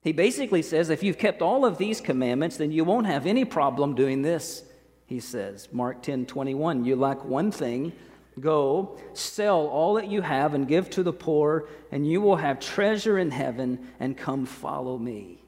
He 0.00 0.12
basically 0.12 0.62
says, 0.62 0.90
if 0.90 1.02
you've 1.02 1.18
kept 1.18 1.42
all 1.42 1.64
of 1.64 1.76
these 1.76 2.00
commandments, 2.00 2.56
then 2.56 2.70
you 2.70 2.84
won't 2.84 3.06
have 3.06 3.26
any 3.26 3.44
problem 3.44 3.96
doing 3.96 4.22
this, 4.22 4.62
he 5.06 5.18
says. 5.18 5.68
Mark 5.72 6.02
10 6.02 6.26
21. 6.26 6.84
You 6.84 6.94
lack 6.94 7.24
one 7.24 7.50
thing. 7.50 7.92
Go, 8.38 8.98
sell 9.14 9.66
all 9.66 9.94
that 9.94 10.08
you 10.08 10.20
have 10.20 10.52
and 10.52 10.68
give 10.68 10.90
to 10.90 11.02
the 11.02 11.12
poor, 11.12 11.68
and 11.90 12.06
you 12.06 12.20
will 12.20 12.36
have 12.36 12.60
treasure 12.60 13.18
in 13.18 13.30
heaven, 13.30 13.88
and 13.98 14.16
come 14.16 14.44
follow 14.44 14.98
me. 14.98 15.42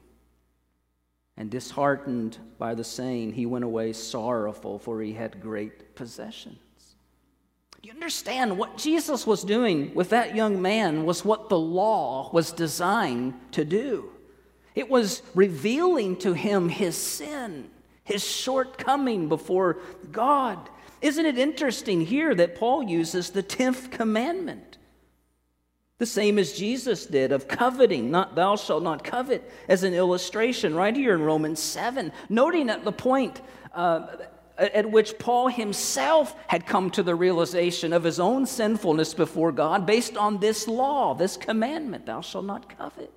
And 1.37 1.51
disheartened 1.51 2.37
by 2.57 2.73
the 2.73 2.83
saying, 2.83 3.33
he 3.33 3.45
went 3.45 3.63
away 3.63 3.93
sorrowful, 3.93 4.79
for 4.79 5.01
he 5.01 5.13
had 5.13 5.39
great 5.39 5.95
possessions. 5.95 6.57
Do 7.81 7.87
You 7.87 7.93
understand 7.93 8.57
what 8.57 8.77
Jesus 8.77 9.25
was 9.25 9.43
doing 9.43 9.93
with 9.93 10.09
that 10.09 10.35
young 10.35 10.61
man 10.61 11.05
was 11.05 11.23
what 11.23 11.47
the 11.47 11.59
law 11.59 12.29
was 12.33 12.51
designed 12.51 13.35
to 13.51 13.63
do. 13.63 14.09
It 14.75 14.89
was 14.89 15.21
revealing 15.33 16.17
to 16.17 16.33
him 16.33 16.67
his 16.69 16.97
sin, 16.97 17.69
his 18.03 18.25
shortcoming 18.25 19.29
before 19.29 19.77
God. 20.11 20.69
Isn't 21.01 21.25
it 21.25 21.37
interesting 21.37 22.01
here 22.01 22.35
that 22.35 22.55
Paul 22.55 22.83
uses 22.83 23.29
the 23.29 23.43
10th 23.43 23.91
commandment? 23.91 24.77
The 25.97 26.05
same 26.05 26.39
as 26.39 26.53
Jesus 26.53 27.05
did 27.05 27.31
of 27.31 27.47
coveting, 27.47 28.09
not 28.09 28.35
thou 28.35 28.55
shalt 28.55 28.83
not 28.83 29.03
covet, 29.03 29.49
as 29.67 29.83
an 29.83 29.93
illustration 29.93 30.73
right 30.73 30.95
here 30.95 31.13
in 31.13 31.21
Romans 31.21 31.59
7, 31.59 32.11
noting 32.29 32.69
at 32.69 32.85
the 32.85 32.91
point 32.91 33.41
uh, 33.73 34.07
at 34.57 34.89
which 34.89 35.17
Paul 35.19 35.47
himself 35.47 36.35
had 36.47 36.65
come 36.65 36.89
to 36.91 37.03
the 37.03 37.15
realization 37.15 37.93
of 37.93 38.03
his 38.03 38.19
own 38.19 38.45
sinfulness 38.45 39.13
before 39.13 39.51
God 39.51 39.85
based 39.85 40.17
on 40.17 40.39
this 40.39 40.67
law, 40.67 41.13
this 41.13 41.37
commandment, 41.37 42.05
thou 42.05 42.21
shalt 42.21 42.45
not 42.45 42.77
covet. 42.77 43.13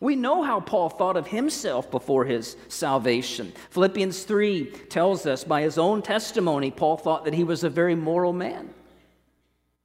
We 0.00 0.14
know 0.14 0.42
how 0.42 0.60
Paul 0.60 0.90
thought 0.90 1.16
of 1.16 1.26
himself 1.26 1.90
before 1.90 2.24
his 2.24 2.56
salvation. 2.68 3.52
Philippians 3.70 4.22
3 4.22 4.66
tells 4.88 5.26
us 5.26 5.42
by 5.42 5.62
his 5.62 5.76
own 5.76 6.02
testimony, 6.02 6.70
Paul 6.70 6.96
thought 6.96 7.24
that 7.24 7.34
he 7.34 7.42
was 7.42 7.64
a 7.64 7.70
very 7.70 7.96
moral 7.96 8.32
man. 8.32 8.70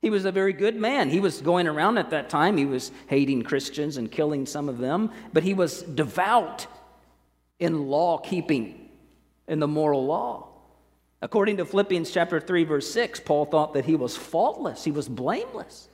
He 0.03 0.09
was 0.09 0.25
a 0.25 0.31
very 0.31 0.53
good 0.53 0.75
man. 0.75 1.09
He 1.09 1.19
was 1.19 1.41
going 1.41 1.65
around 1.65 1.97
at 1.97 2.11
that 2.11 2.29
time, 2.29 2.57
he 2.57 2.65
was 2.65 2.91
hating 3.07 3.43
Christians 3.43 3.97
and 3.97 4.11
killing 4.11 4.45
some 4.45 4.69
of 4.69 4.77
them, 4.77 5.11
but 5.31 5.43
he 5.43 5.53
was 5.53 5.81
devout 5.81 6.67
in 7.57 7.87
law 7.87 8.17
keeping, 8.17 8.89
in 9.47 9.59
the 9.59 9.67
moral 9.67 10.05
law. 10.05 10.49
According 11.21 11.57
to 11.57 11.65
Philippians 11.65 12.11
chapter 12.11 12.39
3 12.39 12.65
verse 12.65 12.91
6, 12.91 13.21
Paul 13.21 13.45
thought 13.45 13.73
that 13.73 13.85
he 13.85 13.95
was 13.95 14.15
faultless, 14.15 14.83
he 14.83 14.91
was 14.91 15.07
blameless. 15.07 15.87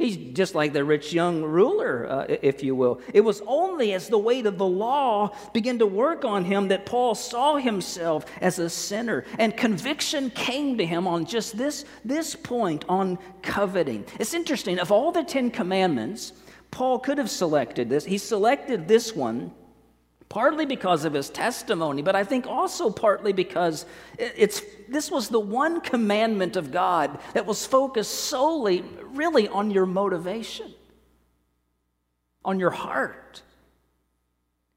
He's 0.00 0.16
just 0.16 0.54
like 0.54 0.72
the 0.72 0.82
rich 0.82 1.12
young 1.12 1.42
ruler, 1.42 2.06
uh, 2.08 2.24
if 2.26 2.62
you 2.62 2.74
will. 2.74 3.02
It 3.12 3.20
was 3.20 3.42
only 3.46 3.92
as 3.92 4.08
the 4.08 4.16
weight 4.16 4.46
of 4.46 4.56
the 4.56 4.64
law 4.64 5.36
began 5.52 5.78
to 5.78 5.86
work 5.86 6.24
on 6.24 6.42
him 6.46 6.68
that 6.68 6.86
Paul 6.86 7.14
saw 7.14 7.58
himself 7.58 8.24
as 8.40 8.58
a 8.58 8.70
sinner, 8.70 9.26
and 9.38 9.54
conviction 9.54 10.30
came 10.30 10.78
to 10.78 10.86
him 10.86 11.06
on 11.06 11.26
just 11.26 11.58
this, 11.58 11.84
this 12.02 12.34
point 12.34 12.86
on 12.88 13.18
coveting. 13.42 14.06
It's 14.18 14.32
interesting, 14.32 14.78
of 14.78 14.90
all 14.90 15.12
the 15.12 15.22
Ten 15.22 15.50
Commandments, 15.50 16.32
Paul 16.70 16.98
could 16.98 17.18
have 17.18 17.28
selected 17.28 17.90
this. 17.90 18.06
He 18.06 18.16
selected 18.16 18.88
this 18.88 19.14
one 19.14 19.52
partly 20.30 20.64
because 20.64 21.04
of 21.04 21.12
his 21.12 21.28
testimony, 21.28 22.02
but 22.02 22.14
I 22.16 22.24
think 22.24 22.46
also 22.46 22.88
partly 22.88 23.32
because 23.32 23.84
it's, 24.16 24.62
this 24.88 25.10
was 25.10 25.28
the 25.28 25.40
one 25.40 25.80
commandment 25.80 26.56
of 26.56 26.70
God 26.70 27.18
that 27.34 27.44
was 27.44 27.66
focused 27.66 28.14
solely, 28.14 28.82
really, 29.12 29.48
on 29.48 29.72
your 29.72 29.86
motivation, 29.86 30.72
on 32.44 32.60
your 32.60 32.70
heart. 32.70 33.42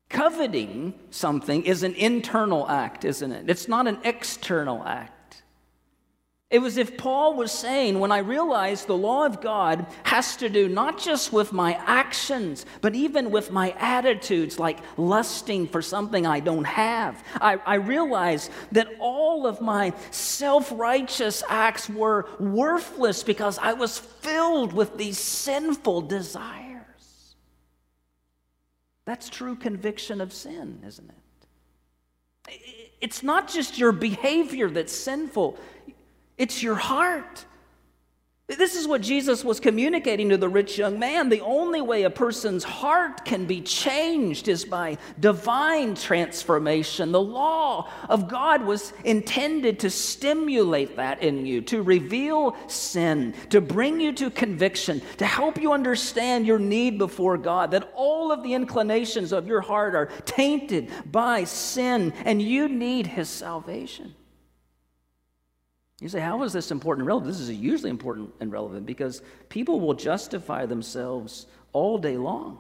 Coveting 0.10 0.96
something 1.12 1.64
is 1.66 1.84
an 1.84 1.94
internal 1.96 2.68
act, 2.68 3.06
isn't 3.06 3.32
it? 3.32 3.48
It's 3.48 3.68
not 3.68 3.88
an 3.88 4.00
external 4.04 4.84
act. 4.84 5.13
It 6.54 6.62
was 6.62 6.78
if 6.78 6.98
Paul 6.98 7.34
was 7.34 7.52
saying, 7.52 8.00
when 8.00 8.12
I 8.12 8.20
realized 8.20 8.86
the 8.86 8.96
law 8.96 9.26
of 9.26 9.42
God 9.42 9.88
has 10.04 10.38
to 10.38 10.50
do 10.50 10.70
not 10.70 11.00
just 11.00 11.34
with 11.34 11.52
my 11.52 11.74
actions, 11.88 12.68
but 12.80 12.94
even 12.94 13.32
with 13.32 13.52
my 13.52 13.72
attitudes, 13.80 14.60
like 14.60 14.78
lusting 14.96 15.68
for 15.68 15.82
something 15.82 16.28
I 16.28 16.42
don't 16.42 16.66
have. 16.66 17.24
I, 17.42 17.56
I 17.66 17.76
realized 17.76 18.52
that 18.72 18.88
all 19.00 19.48
of 19.48 19.62
my 19.62 19.94
self 20.12 20.72
righteous 20.72 21.42
acts 21.50 21.90
were 21.90 22.28
worthless 22.40 23.24
because 23.24 23.58
I 23.58 23.74
was 23.74 23.98
filled 23.98 24.74
with 24.74 24.96
these 24.96 25.18
sinful 25.18 26.04
desires. 26.04 27.36
That's 29.06 29.28
true 29.28 29.56
conviction 29.56 30.22
of 30.22 30.32
sin, 30.32 30.84
isn't 30.86 31.10
it? 31.10 32.62
It's 33.02 33.24
not 33.24 33.50
just 33.50 33.80
your 33.80 33.92
behavior 33.92 34.70
that's 34.70 34.94
sinful, 34.94 35.58
it's 36.38 36.64
your 36.64 36.76
heart. 36.76 37.46
This 38.48 38.76
is 38.76 38.90
what 38.90 39.02
Jesus 39.02 39.44
was 39.44 39.62
communicating 39.62 40.30
to 40.30 40.38
the 40.38 40.50
rich 40.50 40.78
young 40.78 41.00
man. 41.00 41.30
The 41.30 41.40
only 41.40 41.80
way 41.80 42.04
a 42.04 42.10
person's 42.10 42.66
heart 42.66 43.24
can 43.24 43.46
be 43.46 43.62
changed 43.62 44.50
is 44.50 44.66
by 44.66 44.98
divine 45.18 45.96
transformation. 45.96 47.14
The 47.14 47.22
law 47.22 47.90
of 48.10 48.28
God 48.28 48.64
was 48.64 48.92
intended 49.06 49.80
to 49.80 49.90
stimulate 49.90 50.98
that 50.98 51.24
in 51.24 51.46
you, 51.46 51.62
to 51.62 51.82
reveal 51.82 52.58
sin, 52.68 53.34
to 53.50 53.62
bring 53.62 54.02
you 54.02 54.12
to 54.14 54.30
conviction, 54.30 55.02
to 55.20 55.26
help 55.26 55.60
you 55.60 55.72
understand 55.72 56.46
your 56.46 56.60
need 56.60 56.98
before 56.98 57.38
God, 57.38 57.72
that 57.72 57.94
all 57.96 58.30
of 58.30 58.44
the 58.44 58.54
inclinations 58.54 59.32
of 59.32 59.48
your 59.48 59.62
heart 59.62 59.96
are 59.96 60.08
tainted 60.26 60.92
by 61.10 61.46
sin, 61.46 62.12
and 62.26 62.42
you 62.42 62.68
need 62.68 63.08
His 63.08 63.30
salvation. 63.30 64.16
You 66.04 66.10
say, 66.10 66.20
how 66.20 66.44
is 66.44 66.52
this 66.52 66.70
important 66.70 67.04
and 67.04 67.08
relevant? 67.08 67.32
This 67.32 67.40
is 67.40 67.50
usually 67.50 67.90
important 67.90 68.34
and 68.42 68.52
relevant 68.52 68.86
because 68.86 69.22
people 69.48 69.80
will 69.80 69.94
justify 69.94 70.66
themselves 70.66 71.48
all 71.72 71.98
day 71.98 72.18
long. 72.18 72.60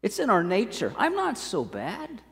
It's 0.00 0.20
in 0.20 0.30
our 0.30 0.44
nature. 0.44 0.94
I'm 0.96 1.16
not 1.16 1.36
so 1.36 1.64
bad. 1.64 2.22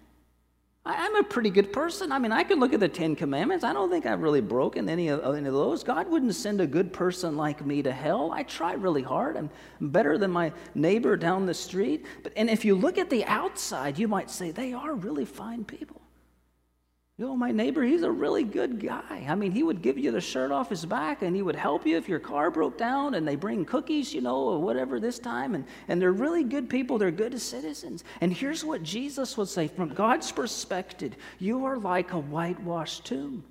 I'm 0.86 1.16
a 1.16 1.24
pretty 1.24 1.50
good 1.50 1.72
person. 1.72 2.12
I 2.12 2.20
mean, 2.20 2.30
I 2.30 2.44
can 2.44 2.60
look 2.60 2.72
at 2.72 2.78
the 2.78 2.88
Ten 2.88 3.16
Commandments. 3.16 3.64
I 3.64 3.72
don't 3.72 3.90
think 3.90 4.06
I've 4.06 4.22
really 4.22 4.40
broken 4.40 4.88
any 4.88 5.08
of, 5.08 5.34
any 5.34 5.48
of 5.48 5.54
those. 5.54 5.82
God 5.82 6.08
wouldn't 6.08 6.36
send 6.36 6.60
a 6.60 6.66
good 6.66 6.92
person 6.92 7.36
like 7.36 7.66
me 7.66 7.82
to 7.82 7.90
hell. 7.90 8.30
I 8.30 8.44
try 8.44 8.74
really 8.74 9.02
hard. 9.02 9.36
I'm 9.36 9.50
better 9.80 10.18
than 10.18 10.30
my 10.30 10.52
neighbor 10.76 11.16
down 11.16 11.46
the 11.46 11.54
street. 11.54 12.06
But, 12.22 12.32
and 12.36 12.48
if 12.48 12.64
you 12.64 12.76
look 12.76 12.96
at 12.96 13.10
the 13.10 13.24
outside, 13.24 13.98
you 13.98 14.06
might 14.06 14.30
say 14.30 14.52
they 14.52 14.72
are 14.72 14.94
really 14.94 15.24
fine 15.24 15.64
people. 15.64 16.01
You 17.22 17.28
know, 17.28 17.36
my 17.36 17.52
neighbor, 17.52 17.84
he's 17.84 18.02
a 18.02 18.10
really 18.10 18.42
good 18.42 18.80
guy. 18.80 19.24
I 19.28 19.36
mean, 19.36 19.52
he 19.52 19.62
would 19.62 19.80
give 19.80 19.96
you 19.96 20.10
the 20.10 20.20
shirt 20.20 20.50
off 20.50 20.70
his 20.70 20.84
back 20.84 21.22
and 21.22 21.36
he 21.36 21.42
would 21.42 21.54
help 21.54 21.86
you 21.86 21.96
if 21.96 22.08
your 22.08 22.18
car 22.18 22.50
broke 22.50 22.76
down 22.76 23.14
and 23.14 23.28
they 23.28 23.36
bring 23.36 23.64
cookies, 23.64 24.12
you 24.12 24.20
know, 24.20 24.38
or 24.38 24.58
whatever 24.58 24.98
this 24.98 25.20
time. 25.20 25.54
And, 25.54 25.64
and 25.86 26.02
they're 26.02 26.10
really 26.10 26.42
good 26.42 26.68
people. 26.68 26.98
They're 26.98 27.12
good 27.12 27.40
citizens. 27.40 28.02
And 28.20 28.32
here's 28.32 28.64
what 28.64 28.82
Jesus 28.82 29.36
would 29.36 29.46
say 29.46 29.68
from 29.68 29.90
God's 29.90 30.32
perspective 30.32 31.14
you 31.38 31.64
are 31.64 31.78
like 31.78 32.12
a 32.12 32.18
whitewashed 32.18 33.04
tomb, 33.04 33.44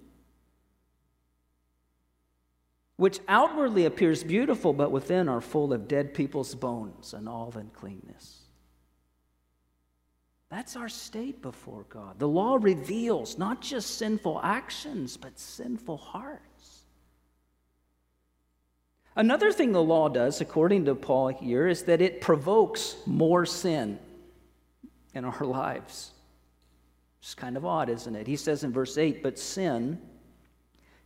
which 2.98 3.22
outwardly 3.30 3.86
appears 3.86 4.22
beautiful, 4.22 4.74
but 4.74 4.92
within 4.92 5.30
are 5.30 5.40
full 5.40 5.72
of 5.72 5.88
dead 5.88 6.13
people's 6.13 6.54
bones 6.56 7.13
and 7.13 7.30
all 7.30 7.54
uncleanness. 7.56 8.40
That's 10.51 10.75
our 10.75 10.89
state 10.89 11.41
before 11.41 11.86
God. 11.88 12.20
The 12.20 12.27
law 12.27 12.58
reveals 12.60 13.38
not 13.38 13.62
just 13.62 13.98
sinful 13.98 14.41
actions, 14.43 15.15
but 15.15 15.39
sinful 15.39 15.96
hearts. 15.96 16.81
Another 19.15 19.53
thing 19.53 19.72
the 19.72 19.81
law 19.81 20.10
does, 20.10 20.41
according 20.41 20.86
to 20.86 20.96
Paul 20.96 21.29
here, 21.29 21.67
is 21.67 21.84
that 21.84 22.01
it 22.01 22.20
provokes 22.20 22.98
more 23.05 23.46
sin 23.46 23.98
in 25.13 25.24
our 25.24 25.46
lives. 25.46 26.12
It's 27.22 27.34
kind 27.34 27.55
of 27.55 27.65
odd, 27.65 27.89
isn't 27.89 28.15
it? 28.15 28.27
He 28.27 28.36
says 28.36 28.65
in 28.65 28.74
verse 28.74 28.98
8, 28.98 29.24
but 29.24 29.39
sin, 29.39 30.01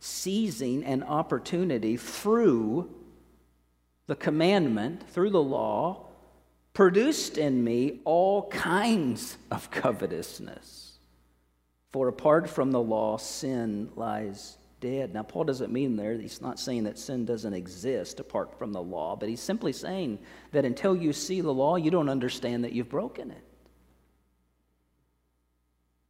seizing 0.00 0.84
an 0.84 1.04
opportunity 1.04 1.96
through 1.96 2.92
the 4.08 4.16
commandment, 4.16 5.08
through 5.08 5.30
the 5.30 5.42
law, 5.42 6.05
produced 6.76 7.38
in 7.38 7.64
me 7.64 8.00
all 8.04 8.50
kinds 8.50 9.38
of 9.50 9.70
covetousness. 9.70 10.98
For 11.90 12.08
apart 12.08 12.50
from 12.50 12.70
the 12.70 12.82
law, 12.82 13.16
sin 13.16 13.88
lies 13.96 14.58
dead. 14.78 15.14
Now, 15.14 15.22
Paul 15.22 15.44
doesn't 15.44 15.72
mean 15.72 15.96
there, 15.96 16.12
he's 16.18 16.42
not 16.42 16.60
saying 16.60 16.84
that 16.84 16.98
sin 16.98 17.24
doesn't 17.24 17.54
exist 17.54 18.20
apart 18.20 18.58
from 18.58 18.74
the 18.74 18.82
law, 18.82 19.16
but 19.16 19.30
he's 19.30 19.40
simply 19.40 19.72
saying 19.72 20.18
that 20.52 20.66
until 20.66 20.94
you 20.94 21.14
see 21.14 21.40
the 21.40 21.50
law, 21.50 21.76
you 21.76 21.90
don't 21.90 22.10
understand 22.10 22.62
that 22.64 22.72
you've 22.72 22.90
broken 22.90 23.30
it. 23.30 23.44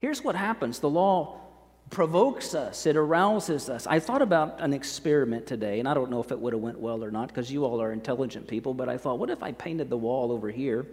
Here's 0.00 0.24
what 0.24 0.34
happens 0.34 0.80
the 0.80 0.90
law 0.90 1.42
provokes 1.90 2.54
us, 2.54 2.86
it 2.86 2.96
arouses 2.96 3.68
us. 3.68 3.86
I 3.86 4.00
thought 4.00 4.22
about 4.22 4.60
an 4.60 4.72
experiment 4.72 5.46
today, 5.46 5.78
and 5.78 5.88
I 5.88 5.94
don't 5.94 6.10
know 6.10 6.20
if 6.20 6.32
it 6.32 6.38
would 6.38 6.52
have 6.52 6.62
went 6.62 6.78
well 6.78 7.02
or 7.04 7.10
not 7.10 7.28
because 7.28 7.50
you 7.50 7.64
all 7.64 7.80
are 7.80 7.92
intelligent 7.92 8.48
people, 8.48 8.74
but 8.74 8.88
I 8.88 8.98
thought, 8.98 9.18
what 9.18 9.30
if 9.30 9.42
I 9.42 9.52
painted 9.52 9.88
the 9.88 9.96
wall 9.96 10.32
over 10.32 10.50
here 10.50 10.86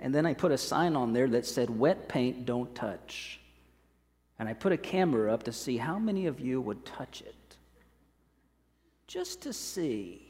and 0.00 0.14
then 0.14 0.26
I 0.26 0.34
put 0.34 0.52
a 0.52 0.58
sign 0.58 0.96
on 0.96 1.12
there 1.12 1.28
that 1.28 1.46
said, 1.46 1.70
wet 1.70 2.08
paint, 2.08 2.44
don't 2.44 2.74
touch. 2.74 3.40
And 4.38 4.48
I 4.48 4.52
put 4.52 4.72
a 4.72 4.76
camera 4.76 5.32
up 5.32 5.44
to 5.44 5.52
see 5.52 5.76
how 5.76 5.98
many 5.98 6.26
of 6.26 6.40
you 6.40 6.60
would 6.60 6.84
touch 6.84 7.22
it. 7.22 7.56
Just 9.06 9.42
to 9.42 9.52
see 9.52 10.20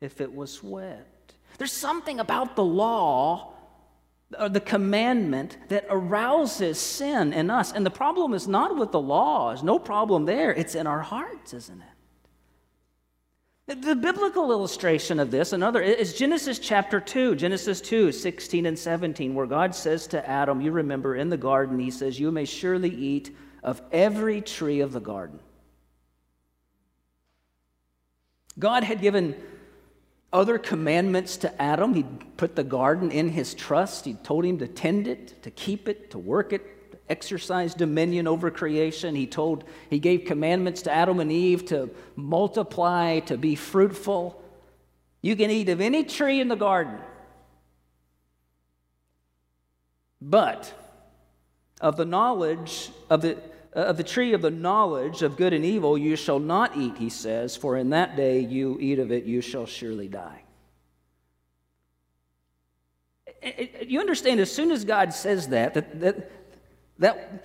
if 0.00 0.20
it 0.20 0.32
was 0.32 0.62
wet. 0.62 1.32
There's 1.56 1.72
something 1.72 2.20
about 2.20 2.56
the 2.56 2.64
law 2.64 3.53
or 4.38 4.48
the 4.48 4.60
commandment 4.60 5.56
that 5.68 5.86
arouses 5.88 6.78
sin 6.78 7.32
in 7.32 7.50
us. 7.50 7.72
And 7.72 7.84
the 7.84 7.90
problem 7.90 8.34
is 8.34 8.48
not 8.48 8.76
with 8.76 8.92
the 8.92 9.00
laws, 9.00 9.62
no 9.62 9.78
problem 9.78 10.24
there. 10.24 10.52
It's 10.52 10.74
in 10.74 10.86
our 10.86 11.00
hearts, 11.00 11.54
isn't 11.54 11.80
it? 11.80 11.88
The 13.66 13.96
biblical 13.96 14.52
illustration 14.52 15.18
of 15.18 15.30
this, 15.30 15.54
another, 15.54 15.80
is 15.80 16.12
Genesis 16.12 16.58
chapter 16.58 17.00
2, 17.00 17.34
Genesis 17.36 17.80
2, 17.80 18.12
16 18.12 18.66
and 18.66 18.78
17, 18.78 19.34
where 19.34 19.46
God 19.46 19.74
says 19.74 20.06
to 20.08 20.28
Adam, 20.28 20.60
you 20.60 20.70
remember 20.70 21.16
in 21.16 21.30
the 21.30 21.38
garden, 21.38 21.78
he 21.78 21.90
says, 21.90 22.20
You 22.20 22.30
may 22.30 22.44
surely 22.44 22.90
eat 22.90 23.34
of 23.62 23.80
every 23.90 24.42
tree 24.42 24.80
of 24.80 24.92
the 24.92 25.00
garden. 25.00 25.38
God 28.58 28.84
had 28.84 29.00
given 29.00 29.34
other 30.34 30.58
commandments 30.58 31.36
to 31.38 31.62
Adam. 31.62 31.94
He 31.94 32.04
put 32.36 32.56
the 32.56 32.64
garden 32.64 33.10
in 33.12 33.30
his 33.30 33.54
trust. 33.54 34.04
He 34.04 34.14
told 34.14 34.44
him 34.44 34.58
to 34.58 34.66
tend 34.66 35.06
it, 35.06 35.42
to 35.44 35.50
keep 35.50 35.88
it, 35.88 36.10
to 36.10 36.18
work 36.18 36.52
it, 36.52 36.90
to 36.92 36.98
exercise 37.08 37.72
dominion 37.72 38.26
over 38.26 38.50
creation. 38.50 39.14
He 39.14 39.28
told 39.28 39.64
he 39.88 40.00
gave 40.00 40.24
commandments 40.24 40.82
to 40.82 40.92
Adam 40.92 41.20
and 41.20 41.30
Eve 41.30 41.64
to 41.66 41.88
multiply, 42.16 43.20
to 43.20 43.38
be 43.38 43.54
fruitful. 43.54 44.42
You 45.22 45.36
can 45.36 45.50
eat 45.50 45.68
of 45.68 45.80
any 45.80 46.02
tree 46.02 46.40
in 46.40 46.48
the 46.48 46.56
garden. 46.56 46.98
But 50.20 50.72
of 51.80 51.96
the 51.96 52.04
knowledge 52.04 52.90
of 53.08 53.22
the 53.22 53.38
Uh, 53.74 53.80
of 53.80 53.96
the 53.96 54.04
tree 54.04 54.32
of 54.34 54.42
the 54.42 54.50
knowledge 54.50 55.22
of 55.22 55.36
good 55.36 55.52
and 55.52 55.64
evil 55.64 55.98
you 55.98 56.14
shall 56.14 56.38
not 56.38 56.76
eat, 56.76 56.96
he 56.96 57.10
says, 57.10 57.56
for 57.56 57.76
in 57.76 57.90
that 57.90 58.16
day 58.16 58.38
you 58.38 58.78
eat 58.80 58.98
of 58.98 59.10
it, 59.10 59.24
you 59.24 59.40
shall 59.40 59.66
surely 59.66 60.06
die. 60.06 60.42
You 63.86 64.00
understand, 64.00 64.40
as 64.40 64.50
soon 64.50 64.70
as 64.70 64.84
God 64.84 65.12
says 65.12 65.48
that, 65.48 65.74
that, 65.74 66.00
that, 66.00 66.30
that, 66.98 67.44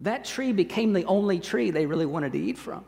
that 0.00 0.24
tree 0.24 0.52
became 0.52 0.94
the 0.94 1.04
only 1.04 1.38
tree 1.38 1.70
they 1.70 1.86
really 1.86 2.06
wanted 2.06 2.32
to 2.32 2.38
eat 2.38 2.58
from. 2.58 2.84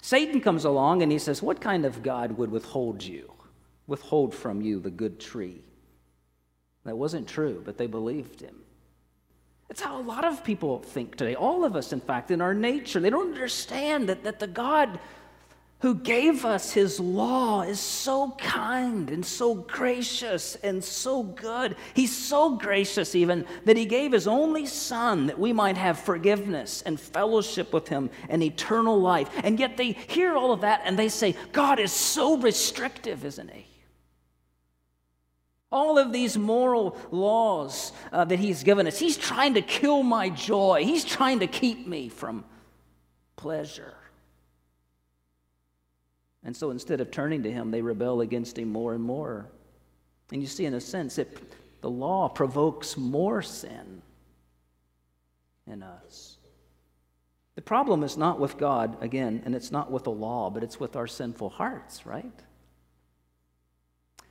Satan 0.00 0.40
comes 0.40 0.64
along 0.64 1.02
and 1.02 1.12
he 1.12 1.18
says, 1.18 1.42
What 1.42 1.60
kind 1.60 1.84
of 1.84 2.02
God 2.02 2.38
would 2.38 2.50
withhold 2.50 3.02
you, 3.02 3.32
withhold 3.86 4.34
from 4.34 4.62
you 4.62 4.80
the 4.80 4.90
good 4.90 5.20
tree? 5.20 5.62
That 6.84 6.96
wasn't 6.96 7.28
true, 7.28 7.62
but 7.64 7.76
they 7.76 7.86
believed 7.86 8.40
him. 8.40 8.56
That's 9.68 9.82
how 9.82 10.00
a 10.00 10.02
lot 10.02 10.24
of 10.24 10.42
people 10.42 10.78
think 10.78 11.16
today. 11.16 11.34
All 11.34 11.64
of 11.64 11.76
us, 11.76 11.92
in 11.92 12.00
fact, 12.00 12.30
in 12.30 12.40
our 12.40 12.54
nature. 12.54 13.00
They 13.00 13.10
don't 13.10 13.34
understand 13.34 14.08
that, 14.08 14.24
that 14.24 14.38
the 14.38 14.46
God 14.46 14.98
who 15.80 15.94
gave 15.94 16.44
us 16.44 16.72
his 16.72 16.98
law 16.98 17.62
is 17.62 17.78
so 17.78 18.32
kind 18.38 19.10
and 19.10 19.24
so 19.24 19.54
gracious 19.54 20.56
and 20.56 20.82
so 20.82 21.22
good. 21.22 21.76
He's 21.94 22.16
so 22.16 22.56
gracious, 22.56 23.14
even, 23.14 23.46
that 23.64 23.76
he 23.76 23.84
gave 23.84 24.10
his 24.12 24.26
only 24.26 24.66
son 24.66 25.26
that 25.26 25.38
we 25.38 25.52
might 25.52 25.76
have 25.76 26.00
forgiveness 26.00 26.82
and 26.82 26.98
fellowship 26.98 27.72
with 27.72 27.86
him 27.86 28.10
and 28.28 28.42
eternal 28.42 29.00
life. 29.00 29.30
And 29.44 29.60
yet 29.60 29.76
they 29.76 29.92
hear 29.92 30.34
all 30.34 30.50
of 30.50 30.62
that 30.62 30.82
and 30.84 30.98
they 30.98 31.08
say, 31.08 31.36
God 31.52 31.78
is 31.78 31.92
so 31.92 32.36
restrictive, 32.38 33.24
isn't 33.24 33.50
he? 33.50 33.66
All 35.70 35.98
of 35.98 36.12
these 36.12 36.38
moral 36.38 36.96
laws 37.10 37.92
uh, 38.10 38.24
that 38.24 38.38
he's 38.38 38.62
given 38.62 38.86
us, 38.86 38.98
he's 38.98 39.16
trying 39.16 39.54
to 39.54 39.62
kill 39.62 40.02
my 40.02 40.30
joy. 40.30 40.84
He's 40.84 41.04
trying 41.04 41.40
to 41.40 41.46
keep 41.46 41.86
me 41.86 42.08
from 42.08 42.44
pleasure. 43.36 43.94
And 46.42 46.56
so 46.56 46.70
instead 46.70 47.00
of 47.00 47.10
turning 47.10 47.42
to 47.42 47.52
him, 47.52 47.70
they 47.70 47.82
rebel 47.82 48.22
against 48.22 48.58
him 48.58 48.70
more 48.70 48.94
and 48.94 49.02
more. 49.02 49.50
And 50.32 50.40
you 50.40 50.48
see, 50.48 50.64
in 50.64 50.74
a 50.74 50.80
sense, 50.80 51.18
it, 51.18 51.38
the 51.82 51.90
law 51.90 52.28
provokes 52.28 52.96
more 52.96 53.42
sin 53.42 54.02
in 55.66 55.82
us. 55.82 56.38
The 57.56 57.62
problem 57.62 58.02
is 58.04 58.16
not 58.16 58.38
with 58.38 58.56
God, 58.56 59.02
again, 59.02 59.42
and 59.44 59.54
it's 59.54 59.72
not 59.72 59.90
with 59.90 60.04
the 60.04 60.10
law, 60.10 60.48
but 60.48 60.62
it's 60.62 60.78
with 60.78 60.96
our 60.96 61.06
sinful 61.06 61.50
hearts, 61.50 62.06
right? 62.06 62.32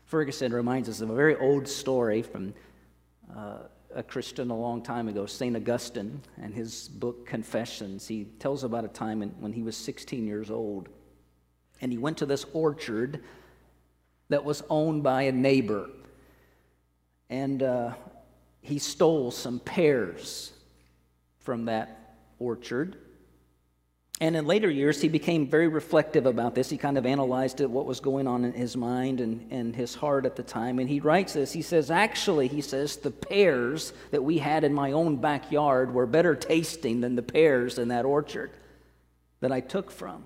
Ferguson 0.07 0.53
reminds 0.53 0.87
us 0.87 1.01
of 1.01 1.09
a 1.09 1.15
very 1.15 1.35
old 1.35 1.67
story 1.67 2.21
from 2.21 2.53
uh, 3.35 3.57
a 3.93 4.01
Christian 4.01 4.49
a 4.49 4.57
long 4.57 4.81
time 4.81 5.09
ago, 5.09 5.25
St. 5.25 5.53
Augustine, 5.53 6.21
and 6.41 6.53
his 6.53 6.87
book 6.87 7.25
Confessions. 7.25 8.07
He 8.07 8.23
tells 8.39 8.63
about 8.63 8.85
a 8.85 8.87
time 8.87 9.21
when 9.39 9.51
he 9.51 9.63
was 9.63 9.75
16 9.75 10.25
years 10.25 10.49
old, 10.49 10.87
and 11.81 11.91
he 11.91 11.97
went 11.97 12.17
to 12.19 12.25
this 12.25 12.45
orchard 12.53 13.21
that 14.29 14.45
was 14.45 14.63
owned 14.69 15.03
by 15.03 15.23
a 15.23 15.31
neighbor. 15.33 15.89
And 17.29 17.61
uh, 17.61 17.93
he 18.61 18.79
stole 18.79 19.29
some 19.31 19.59
pears 19.59 20.53
from 21.39 21.65
that 21.65 22.15
orchard. 22.39 22.95
And 24.19 24.35
in 24.35 24.47
later 24.47 24.69
years, 24.69 24.99
he 24.99 25.09
became 25.09 25.45
very 25.45 25.67
reflective 25.67 26.25
about 26.25 26.55
this. 26.55 26.71
He 26.71 26.77
kind 26.77 26.97
of 26.97 27.05
analyzed 27.05 27.61
it, 27.61 27.69
what 27.69 27.85
was 27.85 27.99
going 27.99 28.27
on 28.27 28.45
in 28.45 28.53
his 28.53 28.75
mind 28.75 29.21
and, 29.21 29.51
and 29.51 29.75
his 29.75 29.93
heart 29.93 30.25
at 30.25 30.35
the 30.35 30.41
time. 30.41 30.79
And 30.79 30.89
he 30.89 30.99
writes 30.99 31.33
this. 31.33 31.53
He 31.53 31.61
says, 31.61 31.91
Actually, 31.91 32.47
he 32.47 32.61
says, 32.61 32.97
the 32.97 33.11
pears 33.11 33.93
that 34.09 34.23
we 34.23 34.39
had 34.39 34.63
in 34.63 34.73
my 34.73 34.91
own 34.91 35.17
backyard 35.17 35.93
were 35.93 36.07
better 36.07 36.35
tasting 36.35 37.01
than 37.01 37.15
the 37.15 37.21
pears 37.21 37.77
in 37.77 37.89
that 37.89 38.05
orchard 38.05 38.49
that 39.41 39.51
I 39.51 39.59
took 39.59 39.91
from. 39.91 40.25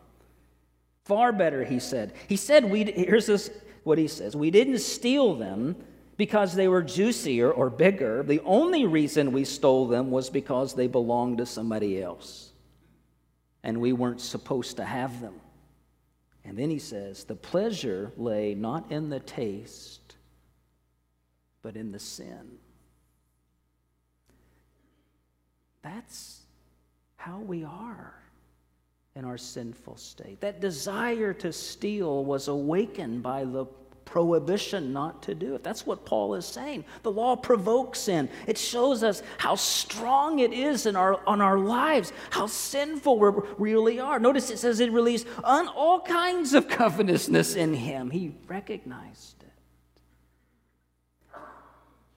Far 1.03 1.33
better, 1.33 1.65
he 1.65 1.79
said. 1.79 2.13
He 2.29 2.37
said, 2.37 2.63
we, 2.63 2.85
here's 2.85 3.25
this, 3.25 3.49
what 3.83 3.97
he 3.97 4.07
says 4.07 4.37
We 4.37 4.51
didn't 4.51 4.79
steal 4.79 5.35
them 5.35 5.75
because 6.15 6.53
they 6.53 6.69
were 6.69 6.81
juicier 6.81 7.51
or 7.51 7.69
bigger. 7.69 8.23
The 8.23 8.39
only 8.45 8.85
reason 8.85 9.33
we 9.33 9.43
stole 9.43 9.87
them 9.87 10.11
was 10.11 10.29
because 10.29 10.75
they 10.75 10.87
belonged 10.87 11.39
to 11.39 11.45
somebody 11.45 12.01
else 12.01 12.50
and 13.63 13.79
we 13.79 13.93
weren't 13.93 14.21
supposed 14.21 14.77
to 14.77 14.85
have 14.85 15.21
them. 15.21 15.35
And 16.43 16.57
then 16.57 16.69
he 16.69 16.79
says, 16.79 17.23
the 17.23 17.35
pleasure 17.35 18.11
lay 18.17 18.55
not 18.55 18.91
in 18.91 19.09
the 19.09 19.19
taste, 19.19 20.15
but 21.61 21.75
in 21.75 21.91
the 21.91 21.99
sin. 21.99 22.57
That's 25.83 26.41
how 27.15 27.39
we 27.39 27.63
are 27.63 28.15
in 29.15 29.25
our 29.25 29.37
sinful 29.37 29.97
state. 29.97 30.41
That 30.41 30.61
desire 30.61 31.33
to 31.33 31.53
steal 31.53 32.25
was 32.25 32.47
awakened 32.47 33.21
by 33.21 33.43
the 33.43 33.65
prohibition 34.11 34.91
not 34.91 35.23
to 35.23 35.33
do 35.33 35.55
it. 35.55 35.63
That's 35.63 35.85
what 35.85 36.05
Paul 36.05 36.35
is 36.35 36.45
saying. 36.45 36.83
The 37.01 37.11
law 37.11 37.37
provokes 37.37 37.99
sin. 38.01 38.27
It 38.45 38.57
shows 38.57 39.03
us 39.03 39.23
how 39.37 39.55
strong 39.55 40.39
it 40.39 40.51
is 40.51 40.85
in 40.85 40.97
our 40.97 41.25
on 41.25 41.39
our 41.39 41.57
lives, 41.57 42.11
how 42.29 42.45
sinful 42.45 43.19
we 43.19 43.31
really 43.57 43.99
are. 44.01 44.19
Notice 44.19 44.49
it 44.49 44.59
says 44.59 44.81
it 44.81 44.91
released 44.91 45.27
on 45.45 45.69
all 45.69 46.01
kinds 46.01 46.53
of 46.53 46.67
covetousness 46.67 47.55
in 47.55 47.73
him. 47.73 48.09
He 48.09 48.35
recognized 48.47 49.43
it. 49.43 49.49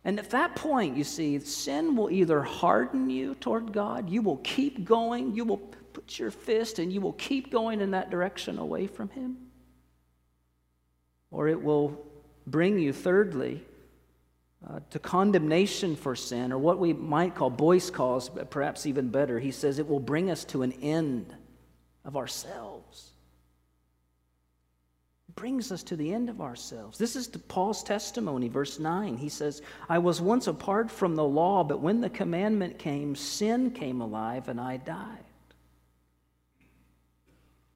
And 0.05 0.19
at 0.19 0.31
that 0.31 0.57
point, 0.57 0.97
you 0.97 1.05
see, 1.05 1.39
sin 1.39 1.95
will 1.95 2.11
either 2.11 2.43
harden 2.43 3.09
you 3.09 3.37
toward 3.37 3.73
God, 3.73 4.11
you 4.11 4.21
will 4.21 4.39
keep 4.39 4.85
going, 4.85 5.33
you 5.33 5.45
will 5.45 5.59
put 5.93 6.19
your 6.19 6.33
fist 6.33 6.81
and 6.81 6.93
you 6.93 7.01
will 7.01 7.13
keep 7.13 7.53
going 7.53 7.81
in 7.81 7.93
that 7.93 8.11
direction 8.11 8.59
away 8.59 8.89
from 8.89 9.11
Him 9.11 9.37
or 11.35 11.49
it 11.49 11.61
will 11.61 12.01
bring 12.47 12.79
you, 12.79 12.93
thirdly, 12.93 13.61
uh, 14.67 14.79
to 14.91 14.99
condemnation 15.01 15.97
for 15.97 16.15
sin, 16.15 16.53
or 16.53 16.59
what 16.59 16.79
we 16.79 16.93
might 16.93 17.35
call, 17.35 17.51
Boice 17.51 17.91
calls, 17.91 18.29
but 18.29 18.51
perhaps 18.51 18.87
even 18.87 19.09
better. 19.09 19.41
He 19.41 19.51
says 19.51 19.79
it 19.79 19.89
will 19.89 20.01
bring 20.01 20.31
us 20.31 20.45
to 20.47 20.63
an 20.63 20.73
end 20.81 21.35
of 22.05 22.17
ourselves. 22.17 23.11
It 25.29 25.35
brings 25.35 25.73
us 25.73 25.83
to 25.83 25.97
the 25.97 26.15
end 26.15 26.31
of 26.31 26.41
ourselves. 26.41 26.99
This 26.99 27.17
is 27.17 27.27
Paul's 27.27 27.83
testimony, 27.83 28.49
verse 28.49 28.79
9. 28.79 29.17
He 29.17 29.29
says, 29.29 29.61
I 29.89 29.99
was 29.99 30.21
once 30.21 30.47
apart 30.47 30.89
from 30.89 31.17
the 31.17 31.25
law, 31.25 31.65
but 31.65 31.81
when 31.81 32.01
the 32.01 32.11
commandment 32.11 32.79
came, 32.79 33.17
sin 33.17 33.73
came 33.73 34.01
alive 34.01 34.49
and 34.49 34.61
I 34.61 34.77
died. 34.77 35.24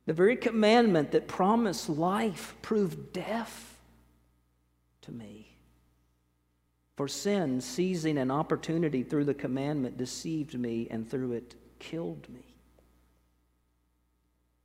The 0.08 0.14
very 0.14 0.36
commandment 0.36 1.10
that 1.10 1.28
promised 1.28 1.90
life 1.90 2.56
proved 2.62 3.12
death 3.12 3.76
to 5.02 5.12
me. 5.12 5.48
For 6.96 7.06
sin, 7.06 7.60
seizing 7.60 8.16
an 8.16 8.30
opportunity 8.30 9.02
through 9.02 9.26
the 9.26 9.34
commandment, 9.34 9.98
deceived 9.98 10.58
me 10.58 10.88
and 10.90 11.06
through 11.10 11.32
it 11.32 11.56
killed 11.78 12.26
me. 12.30 12.54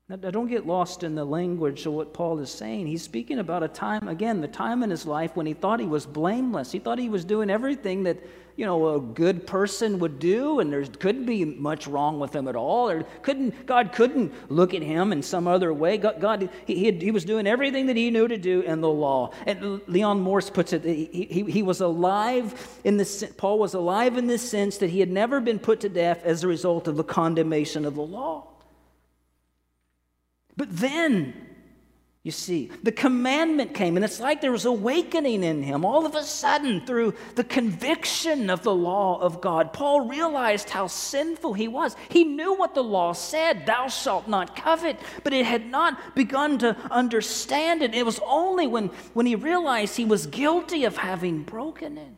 Now, 0.08 0.16
don't 0.16 0.48
get 0.48 0.66
lost 0.66 1.04
in 1.04 1.14
the 1.14 1.26
language 1.26 1.86
of 1.86 1.92
what 1.92 2.14
Paul 2.14 2.40
is 2.40 2.50
saying. 2.50 2.88
He's 2.88 3.04
speaking 3.04 3.40
about 3.40 3.64
a 3.64 3.68
time, 3.68 4.08
again, 4.08 4.40
the 4.40 4.48
time 4.48 4.82
in 4.82 4.90
his 4.90 5.06
life 5.06 5.36
when 5.36 5.46
he 5.46 5.54
thought 5.54 5.82
he 5.82 5.86
was 5.86 6.06
blameless. 6.06 6.72
He 6.72 6.80
thought 6.80 7.00
he 7.00 7.10
was 7.10 7.26
doing 7.26 7.50
everything 7.50 8.04
that 8.04 8.20
you 8.56 8.68
know, 8.68 8.96
a 8.96 9.00
good 9.00 9.48
person 9.48 9.98
would 10.00 10.20
do, 10.20 10.60
and 10.60 10.72
there 10.72 10.86
couldn't 10.86 11.26
be 11.26 11.44
much 11.44 11.88
wrong 11.88 12.20
with 12.20 12.36
him 12.36 12.48
at 12.48 12.56
all. 12.56 12.90
Or 12.90 13.04
couldn't 13.24 13.66
God 13.66 13.92
couldn't 13.94 14.32
look 14.52 14.76
at 14.76 14.84
him 14.84 15.12
in 15.12 15.24
some 15.24 15.48
other 15.48 15.74
way. 15.74 15.98
God, 15.98 16.22
God 16.22 16.50
he, 16.66 16.92
he, 16.92 17.12
was 17.12 17.26
doing 17.26 17.48
everything 17.48 17.88
that 17.88 17.96
he 17.96 18.12
knew 18.12 18.28
to 18.28 18.38
do 18.38 18.62
in 18.62 18.82
the 18.82 18.90
law. 18.90 19.32
And 19.48 19.82
Leon 19.88 20.22
Morris 20.22 20.52
puts 20.52 20.72
it, 20.72 20.84
he, 20.84 21.28
he, 21.30 21.44
he 21.44 21.64
was 21.64 21.82
alive 21.82 22.80
in 22.84 22.98
the 22.98 23.34
Paul 23.38 23.58
was 23.58 23.74
alive 23.74 24.18
in 24.18 24.28
the 24.28 24.38
sense 24.38 24.78
that 24.78 24.92
he 24.92 25.00
had 25.00 25.10
never 25.10 25.40
been 25.40 25.58
put 25.58 25.80
to 25.82 25.90
death 25.90 26.24
as 26.24 26.44
a 26.44 26.48
result 26.48 26.88
of 26.88 26.96
the 26.96 27.04
condemnation 27.04 27.86
of 27.86 27.96
the 27.96 28.02
law. 28.02 28.48
But 30.56 30.76
then 30.78 31.53
you 32.24 32.32
see, 32.32 32.72
the 32.82 32.92
commandment 32.92 33.74
came, 33.74 33.98
and 33.98 34.06
it's 34.06 34.22
like 34.22 34.40
there 34.40 34.54
was 34.54 34.64
awakening 34.64 35.44
in 35.44 35.62
him. 35.62 35.84
All 35.84 36.06
of 36.06 36.16
a 36.16 36.24
sudden, 36.24 36.86
through 36.86 37.16
the 37.36 37.44
conviction 37.44 38.50
of 38.50 38.64
the 38.64 38.74
law 38.74 39.20
of 39.20 39.42
God, 39.42 39.74
Paul 39.74 40.08
realized 40.08 40.70
how 40.70 40.88
sinful 40.88 41.54
he 41.54 41.68
was. 41.68 41.98
He 42.08 42.24
knew 42.24 42.54
what 42.56 42.76
the 42.76 42.84
law 42.84 43.12
said, 43.12 43.66
thou 43.66 43.90
shalt 43.90 44.30
not 44.30 44.56
covet, 44.56 45.02
but 45.26 45.34
it 45.34 45.46
had 45.46 45.66
not 45.66 46.16
begun 46.16 46.58
to 46.60 46.78
understand 46.90 47.82
it. 47.82 47.94
It 47.94 48.06
was 48.06 48.22
only 48.26 48.68
when, 48.68 48.88
when 49.14 49.26
he 49.26 49.36
realized 49.36 49.98
he 49.98 50.06
was 50.06 50.26
guilty 50.26 50.86
of 50.86 50.96
having 50.96 51.44
broken 51.44 51.98
it 51.98 52.16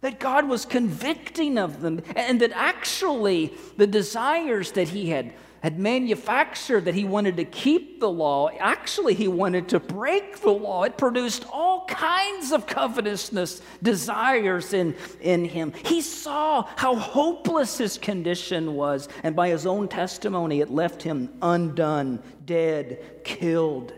that 0.00 0.20
God 0.20 0.46
was 0.46 0.66
convicting 0.66 1.56
of 1.56 1.80
them, 1.80 2.02
and 2.14 2.38
that 2.42 2.52
actually 2.52 3.54
the 3.78 3.86
desires 3.86 4.72
that 4.72 4.90
he 4.90 5.08
had 5.08 5.32
had 5.64 5.78
manufactured 5.78 6.84
that 6.84 6.94
he 6.94 7.04
wanted 7.04 7.38
to 7.38 7.44
keep 7.46 7.98
the 7.98 8.10
law. 8.10 8.50
Actually, 8.60 9.14
he 9.14 9.28
wanted 9.28 9.66
to 9.66 9.80
break 9.80 10.38
the 10.42 10.50
law. 10.50 10.82
It 10.82 10.98
produced 10.98 11.46
all 11.50 11.86
kinds 11.86 12.52
of 12.52 12.66
covetousness, 12.66 13.62
desires 13.82 14.74
in, 14.74 14.94
in 15.22 15.46
him. 15.46 15.72
He 15.86 16.02
saw 16.02 16.68
how 16.76 16.96
hopeless 16.96 17.78
his 17.78 17.96
condition 17.96 18.74
was, 18.74 19.08
and 19.22 19.34
by 19.34 19.48
his 19.48 19.64
own 19.64 19.88
testimony, 19.88 20.60
it 20.60 20.70
left 20.70 21.02
him 21.02 21.30
undone, 21.40 22.22
dead, 22.44 23.22
killed, 23.24 23.94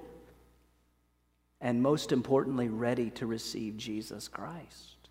and 1.60 1.82
most 1.82 2.12
importantly, 2.12 2.68
ready 2.68 3.10
to 3.10 3.26
receive 3.26 3.76
Jesus 3.76 4.28
Christ 4.28 5.08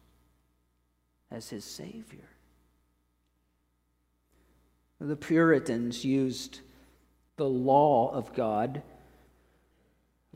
as 1.29 1.49
his 1.49 1.65
Savior. 1.65 2.29
The 4.99 5.15
Puritans 5.15 6.05
used 6.05 6.61
the 7.35 7.47
law 7.47 8.11
of 8.13 8.33
God 8.33 8.81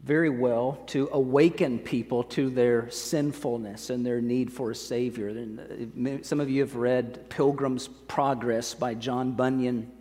very 0.03 0.29
well 0.29 0.81
to 0.87 1.09
awaken 1.11 1.79
people 1.79 2.23
to 2.23 2.49
their 2.49 2.89
sinfulness 2.89 3.89
and 3.89 4.05
their 4.05 4.21
need 4.21 4.51
for 4.51 4.71
a 4.71 4.75
Savior. 4.75 5.29
Uh, 5.29 6.17
some 6.21 6.39
of 6.39 6.49
you 6.49 6.61
have 6.61 6.75
read 6.75 7.29
Pilgrim's 7.29 7.87
Progress 7.87 8.73
by 8.73 8.93
John 8.93 9.33
Bunyan, 9.33 9.91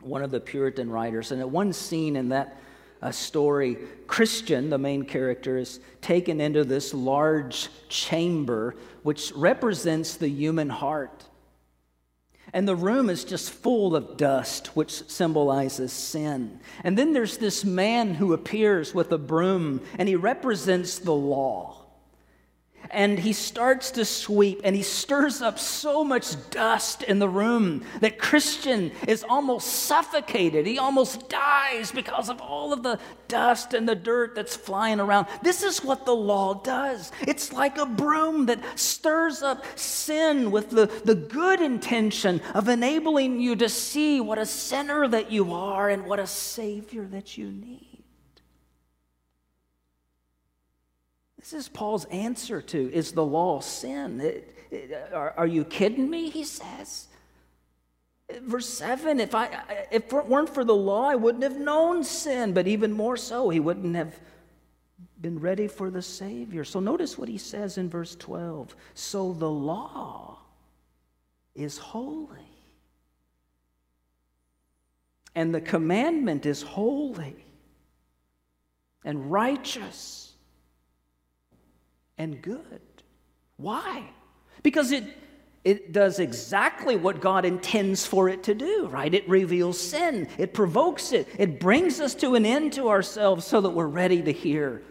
one 0.00 0.22
of 0.22 0.30
the 0.30 0.40
Puritan 0.40 0.90
writers. 0.90 1.32
And 1.32 1.40
at 1.40 1.48
one 1.48 1.72
scene 1.72 2.16
in 2.16 2.30
that 2.30 2.58
uh, 3.02 3.10
story, 3.10 3.76
Christian, 4.06 4.70
the 4.70 4.78
main 4.78 5.04
character, 5.04 5.58
is 5.58 5.80
taken 6.00 6.40
into 6.40 6.64
this 6.64 6.94
large 6.94 7.68
chamber 7.88 8.74
which 9.02 9.32
represents 9.34 10.16
the 10.16 10.28
human 10.28 10.70
heart. 10.70 11.24
And 12.56 12.66
the 12.66 12.74
room 12.74 13.10
is 13.10 13.22
just 13.22 13.50
full 13.50 13.94
of 13.94 14.16
dust, 14.16 14.68
which 14.68 15.06
symbolizes 15.10 15.92
sin. 15.92 16.58
And 16.82 16.96
then 16.96 17.12
there's 17.12 17.36
this 17.36 17.66
man 17.66 18.14
who 18.14 18.32
appears 18.32 18.94
with 18.94 19.12
a 19.12 19.18
broom, 19.18 19.82
and 19.98 20.08
he 20.08 20.16
represents 20.16 20.98
the 20.98 21.12
law. 21.12 21.85
And 22.90 23.18
he 23.18 23.32
starts 23.32 23.90
to 23.92 24.04
sweep 24.04 24.60
and 24.64 24.74
he 24.76 24.82
stirs 24.82 25.42
up 25.42 25.58
so 25.58 26.04
much 26.04 26.34
dust 26.50 27.02
in 27.02 27.18
the 27.18 27.28
room 27.28 27.84
that 28.00 28.18
Christian 28.18 28.92
is 29.06 29.24
almost 29.28 29.66
suffocated. 29.66 30.66
He 30.66 30.78
almost 30.78 31.28
dies 31.28 31.92
because 31.92 32.28
of 32.28 32.40
all 32.40 32.72
of 32.72 32.82
the 32.82 32.98
dust 33.28 33.74
and 33.74 33.88
the 33.88 33.94
dirt 33.94 34.34
that's 34.34 34.56
flying 34.56 35.00
around. 35.00 35.26
This 35.42 35.62
is 35.62 35.82
what 35.82 36.06
the 36.06 36.14
law 36.14 36.54
does. 36.54 37.12
It's 37.22 37.52
like 37.52 37.78
a 37.78 37.86
broom 37.86 38.46
that 38.46 38.60
stirs 38.78 39.42
up 39.42 39.64
sin 39.78 40.50
with 40.50 40.70
the, 40.70 40.86
the 41.04 41.14
good 41.14 41.60
intention 41.60 42.40
of 42.54 42.68
enabling 42.68 43.40
you 43.40 43.56
to 43.56 43.68
see 43.68 44.20
what 44.20 44.38
a 44.38 44.46
sinner 44.46 45.08
that 45.08 45.30
you 45.30 45.52
are 45.52 45.88
and 45.88 46.06
what 46.06 46.18
a 46.18 46.26
Savior 46.26 47.04
that 47.06 47.36
you 47.36 47.50
need. 47.50 47.85
This 51.46 51.52
is 51.52 51.68
Paul's 51.68 52.06
answer 52.06 52.60
to 52.60 52.92
is 52.92 53.12
the 53.12 53.24
law 53.24 53.60
sin? 53.60 54.20
It, 54.20 54.52
it, 54.72 55.12
are, 55.12 55.32
are 55.36 55.46
you 55.46 55.64
kidding 55.64 56.10
me? 56.10 56.28
He 56.28 56.42
says. 56.42 57.06
Verse 58.40 58.68
7 58.68 59.20
if, 59.20 59.32
I, 59.32 59.62
if 59.92 60.12
it 60.12 60.26
weren't 60.26 60.52
for 60.52 60.64
the 60.64 60.74
law, 60.74 61.08
I 61.08 61.14
wouldn't 61.14 61.44
have 61.44 61.56
known 61.56 62.02
sin, 62.02 62.52
but 62.52 62.66
even 62.66 62.90
more 62.90 63.16
so, 63.16 63.48
he 63.48 63.60
wouldn't 63.60 63.94
have 63.94 64.18
been 65.20 65.38
ready 65.38 65.68
for 65.68 65.88
the 65.88 66.02
Savior. 66.02 66.64
So 66.64 66.80
notice 66.80 67.16
what 67.16 67.28
he 67.28 67.38
says 67.38 67.78
in 67.78 67.88
verse 67.88 68.16
12. 68.16 68.74
So 68.94 69.32
the 69.32 69.48
law 69.48 70.40
is 71.54 71.78
holy, 71.78 72.50
and 75.36 75.54
the 75.54 75.60
commandment 75.60 76.44
is 76.44 76.62
holy 76.62 77.36
and 79.04 79.30
righteous 79.30 80.32
and 82.18 82.40
good. 82.40 82.80
Why? 83.56 84.04
Because 84.62 84.92
it, 84.92 85.04
it 85.64 85.92
does 85.92 86.18
exactly 86.18 86.96
what 86.96 87.20
God 87.20 87.44
intends 87.44 88.06
for 88.06 88.28
it 88.28 88.44
to 88.44 88.54
do, 88.54 88.88
right? 88.88 89.12
It 89.12 89.28
reveals 89.28 89.80
sin, 89.80 90.28
it 90.38 90.54
provokes 90.54 91.12
it, 91.12 91.28
it 91.38 91.58
brings 91.58 92.00
us 92.00 92.14
to 92.16 92.34
an 92.34 92.46
end 92.46 92.72
to 92.74 92.88
ourselves 92.88 93.46
so 93.46 93.60
that 93.60 93.70
we're 93.70 93.86
ready 93.86 94.22
to 94.22 94.32
hear 94.32 94.82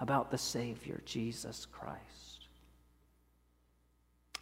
about 0.00 0.30
the 0.30 0.38
Savior, 0.38 1.00
Jesus 1.04 1.66
Christ. 1.66 2.00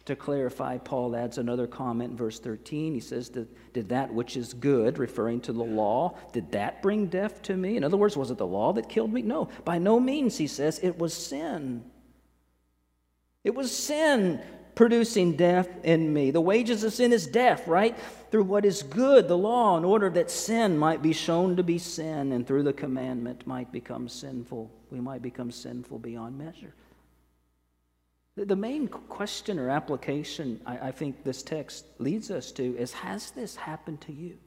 To 0.05 0.15
clarify, 0.17 0.79
Paul 0.79 1.15
adds 1.15 1.37
another 1.37 1.65
comment 1.65 2.11
in 2.11 2.17
verse 2.17 2.37
13. 2.37 2.93
He 2.93 2.99
says, 2.99 3.29
Did 3.29 3.87
that 3.89 4.13
which 4.13 4.35
is 4.35 4.53
good, 4.53 4.99
referring 4.99 5.39
to 5.41 5.53
the 5.53 5.63
law, 5.63 6.17
did 6.33 6.51
that 6.51 6.81
bring 6.81 7.05
death 7.05 7.41
to 7.43 7.55
me? 7.55 7.77
In 7.77 7.85
other 7.85 7.95
words, 7.95 8.17
was 8.17 8.29
it 8.29 8.37
the 8.37 8.45
law 8.45 8.73
that 8.73 8.89
killed 8.89 9.13
me? 9.13 9.21
No, 9.21 9.47
by 9.63 9.77
no 9.77 10.01
means, 10.01 10.37
he 10.37 10.47
says, 10.47 10.79
it 10.83 10.99
was 10.99 11.13
sin. 11.13 11.85
It 13.43 13.53
was 13.53 13.75
sin 13.75 14.41
producing 14.75 15.35
death 15.35 15.69
in 15.83 16.13
me. 16.13 16.31
The 16.31 16.41
wages 16.41 16.83
of 16.83 16.93
sin 16.93 17.13
is 17.13 17.27
death, 17.27 17.67
right? 17.67 17.97
Through 18.31 18.45
what 18.45 18.65
is 18.65 18.83
good, 18.83 19.27
the 19.27 19.37
law, 19.37 19.77
in 19.77 19.85
order 19.85 20.09
that 20.11 20.31
sin 20.31 20.77
might 20.77 21.01
be 21.01 21.13
shown 21.13 21.55
to 21.57 21.63
be 21.63 21.77
sin, 21.77 22.31
and 22.31 22.47
through 22.47 22.63
the 22.63 22.73
commandment 22.73 23.45
might 23.45 23.71
become 23.71 24.09
sinful. 24.09 24.71
We 24.89 24.99
might 24.99 25.21
become 25.21 25.51
sinful 25.51 25.99
beyond 25.99 26.37
measure. 26.37 26.73
The 28.35 28.55
main 28.55 28.87
question 28.87 29.59
or 29.59 29.69
application 29.69 30.59
I, 30.65 30.89
think 30.89 31.23
this 31.23 31.43
text 31.43 31.85
leads 31.99 32.31
us 32.31 32.51
to 32.53 32.75
is 32.77 32.91
Has 32.93 33.29
this 33.29 33.55
happened 33.55 34.01
to 34.01 34.13
you? 34.13 34.37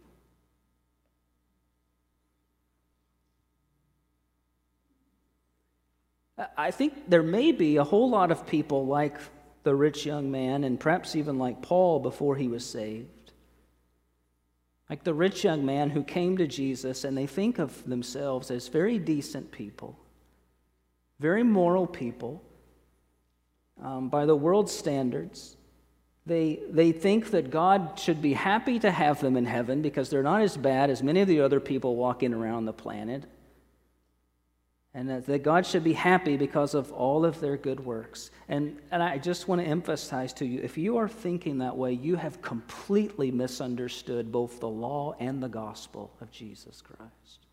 I 6.56 6.70
think 6.70 7.08
there 7.08 7.22
may 7.22 7.52
be 7.52 7.76
a 7.76 7.84
whole 7.84 8.10
lot 8.10 8.30
of 8.30 8.46
people 8.46 8.86
like 8.86 9.16
the 9.62 9.74
rich 9.74 10.04
young 10.04 10.30
man, 10.30 10.64
and 10.64 10.78
perhaps 10.78 11.16
even 11.16 11.38
like 11.38 11.62
Paul 11.62 11.98
before 11.98 12.36
he 12.36 12.46
was 12.46 12.64
saved. 12.64 13.32
Like 14.88 15.02
the 15.02 15.14
rich 15.14 15.42
young 15.44 15.66
man 15.66 15.90
who 15.90 16.04
came 16.04 16.36
to 16.36 16.46
Jesus 16.46 17.04
and 17.04 17.16
they 17.18 17.26
think 17.26 17.58
of 17.58 17.84
themselves 17.88 18.50
as 18.50 18.68
very 18.68 18.98
decent 18.98 19.50
people, 19.50 19.98
very 21.18 21.42
moral 21.42 21.86
people 21.86 22.42
um, 23.82 24.08
by 24.08 24.26
the 24.26 24.36
world's 24.36 24.72
standards. 24.72 25.56
They, 26.26 26.60
they 26.70 26.92
think 26.92 27.30
that 27.30 27.50
God 27.50 27.98
should 27.98 28.20
be 28.22 28.34
happy 28.34 28.78
to 28.80 28.90
have 28.90 29.20
them 29.20 29.36
in 29.36 29.46
heaven 29.46 29.82
because 29.82 30.10
they're 30.10 30.22
not 30.22 30.42
as 30.42 30.56
bad 30.56 30.90
as 30.90 31.02
many 31.02 31.20
of 31.20 31.28
the 31.28 31.40
other 31.40 31.60
people 31.60 31.96
walking 31.96 32.32
around 32.32 32.66
the 32.66 32.72
planet 32.72 33.24
and 34.96 35.10
that 35.10 35.42
God 35.42 35.66
should 35.66 35.84
be 35.84 35.92
happy 35.92 36.38
because 36.38 36.72
of 36.72 36.90
all 36.90 37.26
of 37.26 37.38
their 37.38 37.58
good 37.58 37.80
works. 37.80 38.30
And, 38.48 38.80
and 38.90 39.02
I 39.02 39.18
just 39.18 39.46
want 39.46 39.60
to 39.60 39.66
emphasize 39.66 40.32
to 40.34 40.46
you 40.46 40.62
if 40.62 40.78
you 40.78 40.96
are 40.96 41.06
thinking 41.06 41.58
that 41.58 41.76
way, 41.76 41.92
you 41.92 42.16
have 42.16 42.40
completely 42.40 43.30
misunderstood 43.30 44.32
both 44.32 44.58
the 44.58 44.70
law 44.70 45.14
and 45.20 45.42
the 45.42 45.50
gospel 45.50 46.14
of 46.22 46.30
Jesus 46.30 46.80
Christ. 46.80 47.46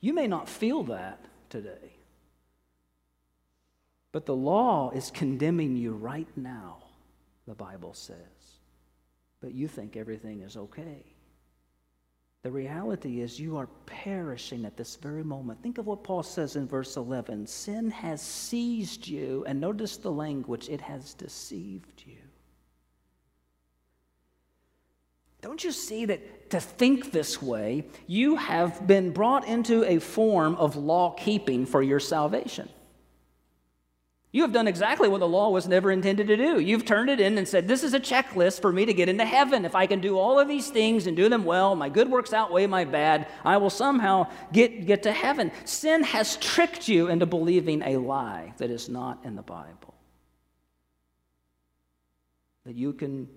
You 0.00 0.12
may 0.12 0.26
not 0.26 0.48
feel 0.48 0.82
that 0.84 1.24
today, 1.50 1.92
but 4.10 4.26
the 4.26 4.34
law 4.34 4.90
is 4.90 5.12
condemning 5.12 5.76
you 5.76 5.92
right 5.92 6.28
now, 6.36 6.78
the 7.46 7.54
Bible 7.54 7.94
says. 7.94 8.16
But 9.40 9.54
you 9.54 9.68
think 9.68 9.96
everything 9.96 10.40
is 10.40 10.56
okay. 10.56 11.04
The 12.42 12.50
reality 12.50 13.20
is, 13.20 13.38
you 13.38 13.58
are 13.58 13.68
perishing 13.84 14.64
at 14.64 14.76
this 14.76 14.96
very 14.96 15.22
moment. 15.22 15.62
Think 15.62 15.76
of 15.76 15.86
what 15.86 16.02
Paul 16.02 16.22
says 16.22 16.56
in 16.56 16.66
verse 16.66 16.96
11 16.96 17.46
Sin 17.46 17.90
has 17.90 18.22
seized 18.22 19.06
you, 19.06 19.44
and 19.46 19.60
notice 19.60 19.98
the 19.98 20.10
language, 20.10 20.70
it 20.70 20.80
has 20.80 21.12
deceived 21.12 22.02
you. 22.06 22.16
Don't 25.42 25.62
you 25.62 25.72
see 25.72 26.06
that 26.06 26.50
to 26.50 26.60
think 26.60 27.12
this 27.12 27.42
way, 27.42 27.86
you 28.06 28.36
have 28.36 28.86
been 28.86 29.10
brought 29.10 29.46
into 29.46 29.84
a 29.84 29.98
form 29.98 30.54
of 30.56 30.76
law 30.76 31.14
keeping 31.18 31.66
for 31.66 31.82
your 31.82 32.00
salvation? 32.00 32.68
You 34.32 34.42
have 34.42 34.52
done 34.52 34.68
exactly 34.68 35.08
what 35.08 35.18
the 35.18 35.26
law 35.26 35.50
was 35.50 35.66
never 35.66 35.90
intended 35.90 36.28
to 36.28 36.36
do. 36.36 36.60
You've 36.60 36.84
turned 36.84 37.10
it 37.10 37.18
in 37.18 37.36
and 37.36 37.48
said, 37.48 37.66
This 37.66 37.82
is 37.82 37.94
a 37.94 38.00
checklist 38.00 38.60
for 38.60 38.70
me 38.70 38.86
to 38.86 38.94
get 38.94 39.08
into 39.08 39.24
heaven. 39.24 39.64
If 39.64 39.74
I 39.74 39.86
can 39.86 40.00
do 40.00 40.18
all 40.18 40.38
of 40.38 40.46
these 40.46 40.70
things 40.70 41.08
and 41.08 41.16
do 41.16 41.28
them 41.28 41.44
well, 41.44 41.74
my 41.74 41.88
good 41.88 42.08
works 42.08 42.32
outweigh 42.32 42.68
my 42.68 42.84
bad, 42.84 43.26
I 43.44 43.56
will 43.56 43.70
somehow 43.70 44.28
get, 44.52 44.86
get 44.86 45.02
to 45.02 45.12
heaven. 45.12 45.50
Sin 45.64 46.04
has 46.04 46.36
tricked 46.36 46.86
you 46.86 47.08
into 47.08 47.26
believing 47.26 47.82
a 47.82 47.96
lie 47.96 48.54
that 48.58 48.70
is 48.70 48.88
not 48.88 49.18
in 49.24 49.34
the 49.34 49.42
Bible. 49.42 49.94
That 52.66 52.76
you 52.76 52.92
can 52.92 53.28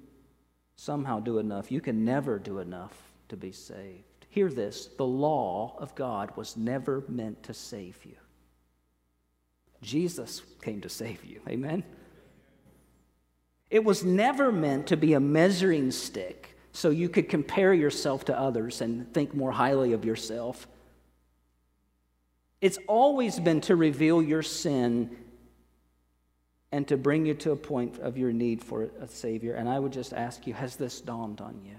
somehow 0.75 1.19
do 1.19 1.39
enough. 1.39 1.71
You 1.71 1.81
can 1.81 2.05
never 2.05 2.37
do 2.37 2.59
enough 2.59 2.93
to 3.29 3.37
be 3.37 3.51
saved. 3.51 4.27
Hear 4.29 4.49
this 4.49 4.89
the 4.97 5.05
law 5.05 5.75
of 5.79 5.95
God 5.95 6.35
was 6.37 6.55
never 6.55 7.03
meant 7.07 7.41
to 7.43 7.53
save 7.55 7.97
you. 8.05 8.15
Jesus 9.83 10.41
came 10.61 10.81
to 10.81 10.89
save 10.89 11.23
you. 11.23 11.41
Amen? 11.47 11.83
It 13.69 13.83
was 13.83 14.03
never 14.03 14.51
meant 14.51 14.87
to 14.87 14.97
be 14.97 15.13
a 15.13 15.19
measuring 15.19 15.91
stick 15.91 16.57
so 16.71 16.89
you 16.89 17.09
could 17.09 17.29
compare 17.29 17.73
yourself 17.73 18.25
to 18.25 18.39
others 18.39 18.81
and 18.81 19.11
think 19.13 19.35
more 19.35 19.51
highly 19.51 19.93
of 19.93 20.05
yourself. 20.05 20.67
It's 22.61 22.79
always 22.87 23.39
been 23.39 23.61
to 23.61 23.75
reveal 23.75 24.21
your 24.21 24.41
sin 24.41 25.17
and 26.71 26.87
to 26.87 26.97
bring 26.97 27.25
you 27.25 27.35
to 27.35 27.51
a 27.51 27.55
point 27.55 27.99
of 27.99 28.17
your 28.17 28.31
need 28.31 28.63
for 28.63 28.89
a 28.99 29.07
Savior. 29.07 29.53
And 29.53 29.69
I 29.69 29.77
would 29.77 29.91
just 29.91 30.13
ask 30.13 30.47
you, 30.47 30.53
has 30.55 30.75
this 30.75 31.01
dawned 31.01 31.41
on 31.41 31.61
you? 31.63 31.75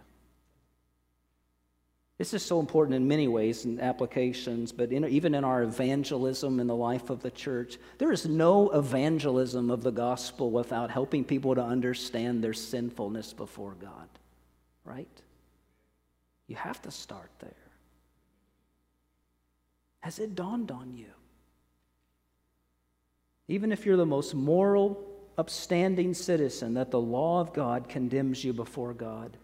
This 2.16 2.33
is 2.33 2.44
so 2.44 2.61
important 2.61 2.94
in 2.94 3.09
many 3.09 3.27
ways 3.27 3.64
and 3.64 3.81
applications, 3.81 4.70
but 4.70 4.92
in, 4.92 5.05
even 5.05 5.35
in 5.35 5.42
our 5.42 5.64
evangelism 5.64 6.61
in 6.61 6.68
the 6.68 6.77
life 6.77 7.11
of 7.11 7.22
the 7.22 7.31
church, 7.31 7.77
there 7.98 8.12
is 8.12 8.27
no 8.27 8.70
evangelism 8.70 9.68
of 9.68 9.83
the 9.83 9.90
gospel 9.90 10.53
without 10.53 10.92
helping 10.92 11.24
people 11.24 11.57
to 11.57 11.62
understand 11.62 12.42
their 12.42 12.53
sinfulness 12.53 13.33
before 13.33 13.74
God, 13.81 14.09
right? 14.85 15.09
You 16.46 16.55
have 16.55 16.81
to 16.83 16.92
start 16.92 17.31
there. 17.40 17.50
Has 20.00 20.20
it 20.20 20.37
dawned 20.37 20.70
on 20.70 20.96
you? 20.96 21.11
Even 23.48 23.72
if 23.72 23.85
you're 23.85 23.96
the 23.96 24.07
most 24.07 24.35
moral, 24.35 25.03
upstanding 25.37 26.14
citizen, 26.14 26.74
that 26.74 26.92
the 26.92 27.00
law 27.00 27.40
of 27.40 27.53
God 27.53 27.88
condemns 27.88 28.44
you 28.44 28.53
before 28.53 28.94
God. 28.94 29.37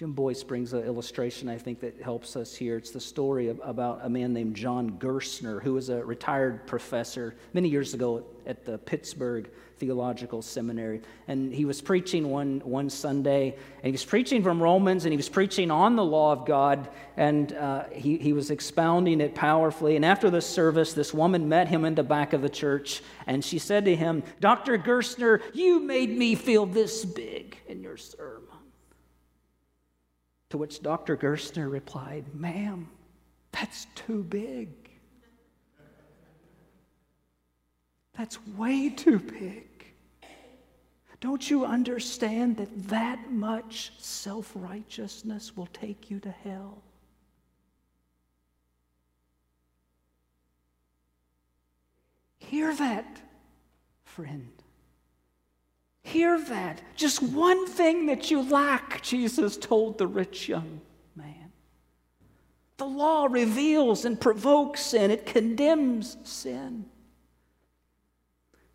Jim 0.00 0.12
Boice 0.12 0.42
brings 0.42 0.72
an 0.72 0.82
illustration 0.84 1.46
I 1.50 1.58
think 1.58 1.80
that 1.80 2.00
helps 2.00 2.34
us 2.34 2.56
here. 2.56 2.78
It's 2.78 2.90
the 2.90 2.98
story 2.98 3.48
of, 3.48 3.60
about 3.62 4.00
a 4.02 4.08
man 4.08 4.32
named 4.32 4.56
John 4.56 4.92
Gerstner, 4.92 5.62
who 5.62 5.74
was 5.74 5.90
a 5.90 6.02
retired 6.02 6.66
professor 6.66 7.34
many 7.52 7.68
years 7.68 7.92
ago 7.92 8.24
at 8.46 8.64
the 8.64 8.78
Pittsburgh 8.78 9.50
Theological 9.76 10.40
Seminary. 10.40 11.02
And 11.28 11.52
he 11.52 11.66
was 11.66 11.82
preaching 11.82 12.30
one, 12.30 12.60
one 12.60 12.88
Sunday, 12.88 13.54
and 13.82 13.84
he 13.84 13.92
was 13.92 14.06
preaching 14.06 14.42
from 14.42 14.62
Romans, 14.62 15.04
and 15.04 15.12
he 15.12 15.18
was 15.18 15.28
preaching 15.28 15.70
on 15.70 15.96
the 15.96 16.04
law 16.04 16.32
of 16.32 16.46
God, 16.46 16.88
and 17.18 17.52
uh, 17.52 17.84
he, 17.92 18.16
he 18.16 18.32
was 18.32 18.50
expounding 18.50 19.20
it 19.20 19.34
powerfully. 19.34 19.96
And 19.96 20.04
after 20.06 20.30
the 20.30 20.40
service, 20.40 20.94
this 20.94 21.12
woman 21.12 21.46
met 21.46 21.68
him 21.68 21.84
in 21.84 21.94
the 21.94 22.02
back 22.02 22.32
of 22.32 22.40
the 22.40 22.48
church, 22.48 23.02
and 23.26 23.44
she 23.44 23.58
said 23.58 23.84
to 23.84 23.94
him, 23.94 24.22
Dr. 24.40 24.78
Gerstner, 24.78 25.42
you 25.52 25.78
made 25.78 26.16
me 26.16 26.36
feel 26.36 26.64
this 26.64 27.04
big 27.04 27.58
in 27.68 27.82
your 27.82 27.98
sermon. 27.98 28.49
To 30.50 30.58
which 30.58 30.82
Dr. 30.82 31.16
Gerstner 31.16 31.70
replied, 31.70 32.24
Ma'am, 32.34 32.88
that's 33.52 33.86
too 33.94 34.24
big. 34.24 34.68
That's 38.16 38.44
way 38.56 38.90
too 38.90 39.18
big. 39.18 39.66
Don't 41.20 41.50
you 41.50 41.64
understand 41.64 42.56
that 42.56 42.88
that 42.88 43.30
much 43.30 43.92
self 43.98 44.52
righteousness 44.54 45.56
will 45.56 45.68
take 45.72 46.10
you 46.10 46.18
to 46.20 46.30
hell? 46.30 46.82
Hear 52.38 52.74
that, 52.74 53.20
friend. 54.04 54.59
Hear 56.10 56.40
that. 56.40 56.82
Just 56.96 57.22
one 57.22 57.68
thing 57.68 58.06
that 58.06 58.32
you 58.32 58.42
lack, 58.42 59.00
Jesus 59.00 59.56
told 59.56 59.96
the 59.96 60.08
rich 60.08 60.48
young 60.48 60.80
man. 61.14 61.52
The 62.78 62.84
law 62.84 63.28
reveals 63.30 64.04
and 64.04 64.20
provokes 64.20 64.80
sin, 64.80 65.12
it 65.12 65.24
condemns 65.24 66.16
sin. 66.24 66.86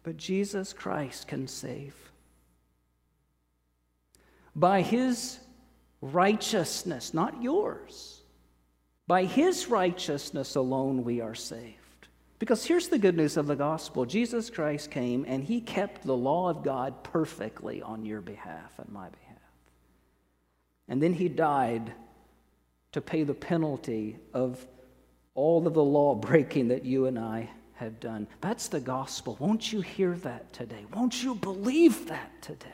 But 0.02 0.16
Jesus 0.16 0.72
Christ 0.72 1.28
can 1.28 1.50
save. 1.50 1.94
By 4.56 4.82
his 4.82 5.40
righteousness, 6.00 7.14
not 7.14 7.44
yours, 7.44 8.22
by 9.08 9.26
his 9.26 9.68
righteousness 9.68 10.56
alone 10.56 11.04
we 11.04 11.20
are 11.20 11.36
saved. 11.36 11.85
Because 12.38 12.66
here's 12.66 12.90
the 12.90 12.98
good 12.98 13.16
news 13.16 13.38
of 13.38 13.48
the 13.48 13.56
gospel 13.56 14.06
Jesus 14.06 14.50
Christ 14.50 14.92
came 14.92 15.26
and 15.28 15.44
he 15.44 15.62
kept 15.62 16.04
the 16.04 16.18
law 16.18 16.50
of 16.50 16.64
God 16.64 17.04
perfectly 17.04 17.82
on 17.82 18.06
your 18.06 18.22
behalf 18.22 18.78
and 18.78 18.90
my 18.90 19.08
behalf. 19.10 19.38
And 20.88 21.02
then 21.02 21.14
he 21.14 21.30
died 21.30 21.94
to 22.92 23.02
pay 23.02 23.24
the 23.24 23.34
penalty 23.34 24.18
of 24.34 24.66
all 25.34 25.66
of 25.66 25.74
the 25.74 25.84
law 25.84 26.16
breaking 26.16 26.70
that 26.70 26.86
you 26.86 27.08
and 27.08 27.18
I 27.18 27.50
have 27.76 28.00
done. 28.00 28.28
That's 28.42 28.68
the 28.68 28.80
gospel. 28.80 29.38
Won't 29.40 29.72
you 29.72 29.82
hear 29.82 30.14
that 30.18 30.54
today? 30.54 30.86
Won't 30.94 31.22
you 31.22 31.36
believe 31.36 32.08
that 32.08 32.42
today? 32.42 32.70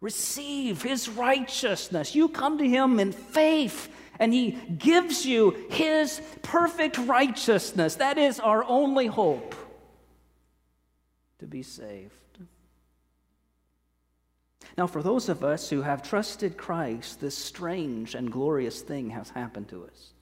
Receive 0.00 0.82
his 0.82 1.08
righteousness. 1.08 2.14
You 2.14 2.28
come 2.28 2.58
to 2.58 2.68
him 2.68 3.00
in 3.00 3.12
faith 3.12 3.88
and 4.18 4.32
he 4.32 4.52
gives 4.52 5.24
you 5.26 5.66
his 5.70 6.20
perfect 6.42 6.98
righteousness. 6.98 7.96
That 7.96 8.18
is 8.18 8.40
our 8.40 8.64
only 8.64 9.06
hope 9.06 9.54
to 11.38 11.46
be 11.46 11.62
saved. 11.62 12.12
Now, 14.76 14.86
for 14.86 15.02
those 15.02 15.28
of 15.28 15.42
us 15.42 15.70
who 15.70 15.82
have 15.82 16.02
trusted 16.02 16.56
Christ, 16.56 17.20
this 17.20 17.36
strange 17.36 18.14
and 18.14 18.30
glorious 18.30 18.82
thing 18.82 19.10
has 19.10 19.30
happened 19.30 19.68
to 19.68 19.84
us. 19.84 20.12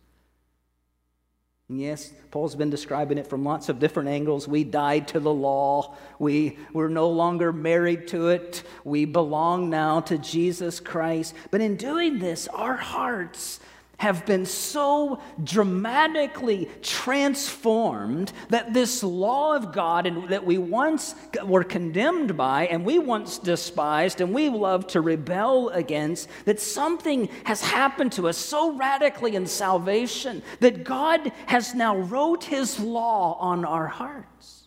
Yes, 1.69 2.13
Paul's 2.31 2.55
been 2.55 2.69
describing 2.69 3.17
it 3.17 3.27
from 3.27 3.43
lots 3.43 3.71
of 3.71 3.81
different 3.81 4.11
angles. 4.11 4.47
We 4.47 4.65
died 4.65 5.09
to 5.09 5.21
the 5.21 5.33
law. 5.33 5.97
We, 6.19 6.59
we're 6.75 6.89
no 6.89 7.09
longer 7.09 7.55
married 7.55 8.07
to 8.09 8.29
it. 8.29 8.63
We 8.85 9.07
belong 9.07 9.71
now 9.71 10.01
to 10.03 10.19
Jesus 10.19 10.79
Christ. 10.79 11.35
But 11.51 11.63
in 11.63 11.77
doing 11.77 12.19
this, 12.19 12.49
our 12.49 12.77
hearts 12.77 13.61
have 13.99 14.27
been 14.27 14.47
so 14.47 15.21
dramatically 15.43 16.69
transformed 16.83 18.33
that 18.49 18.75
this 18.75 19.03
law 19.03 19.55
of 19.55 19.73
God 19.73 20.07
and 20.07 20.29
that 20.29 20.45
we 20.45 20.59
once 20.59 21.15
were 21.45 21.65
condemned 21.65 22.37
by 22.37 22.67
and 22.67 22.85
we 22.85 22.99
once 22.99 23.39
despised 23.39 24.21
and 24.21 24.35
we 24.35 24.49
loved 24.49 24.91
to 24.91 25.01
rebel 25.01 25.69
against 25.71 26.29
that 26.45 26.61
something 26.61 27.29
has 27.45 27.61
happened 27.61 28.13
to 28.13 28.29
us 28.29 28.37
so 28.37 28.73
radically 28.77 29.37
in 29.37 29.47
salvation 29.47 30.43
that 30.61 30.85
God 30.85 31.33
has 31.47 31.75
now 31.75 31.97
wrote 31.97 32.45
his 32.45 32.81
law 32.81 33.39
on 33.41 33.65
our 33.65 33.87
hearts. 33.87 34.64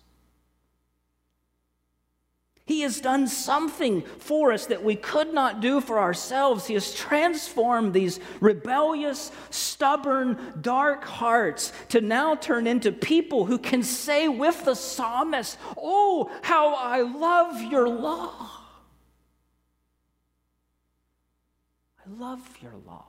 He 2.67 2.81
has 2.81 2.99
done 2.99 3.29
something 3.29 4.01
for 4.01 4.51
us 4.51 4.65
that 4.65 4.83
we 4.83 4.97
could 4.97 5.33
not 5.33 5.61
do 5.61 5.79
for 5.79 5.99
ourselves. 5.99 6.67
He 6.67 6.73
has 6.73 6.93
transformed 6.93 7.93
these 7.93 8.19
rebellious, 8.41 9.31
stubborn, 9.49 10.37
dark 10.59 11.05
hearts 11.05 11.71
to 11.89 12.01
now 12.01 12.35
turn 12.35 12.67
into 12.67 12.91
people 12.91 13.45
who 13.45 13.57
can 13.57 13.83
say 13.83 14.27
with 14.27 14.65
the 14.65 14.75
psalmist, 14.75 15.57
Oh, 15.77 16.29
how 16.41 16.75
I 16.75 17.03
love 17.03 17.61
your 17.61 17.87
law. 17.87 18.51
I 22.05 22.19
love 22.19 22.41
your 22.61 22.75
law. 22.85 23.05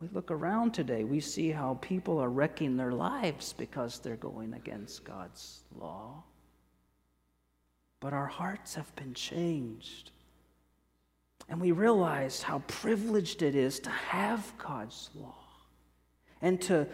We 0.00 0.08
look 0.08 0.30
around 0.30 0.72
today, 0.72 1.04
we 1.04 1.20
see 1.20 1.50
how 1.50 1.78
people 1.82 2.18
are 2.18 2.30
wrecking 2.30 2.78
their 2.78 2.92
lives 2.92 3.52
because 3.52 3.98
they're 3.98 4.16
going 4.16 4.54
against 4.54 5.04
God's 5.04 5.64
law 5.78 6.24
but 8.04 8.12
our 8.12 8.26
hearts 8.26 8.74
have 8.74 8.94
been 8.96 9.14
changed. 9.14 10.10
And 11.48 11.58
we 11.58 11.72
realize 11.72 12.42
how 12.42 12.58
privileged 12.66 13.40
it 13.40 13.54
is 13.54 13.80
to 13.80 13.88
have 13.88 14.52
God's 14.58 15.08
law 15.14 15.46
and 16.42 16.60
to 16.62 16.86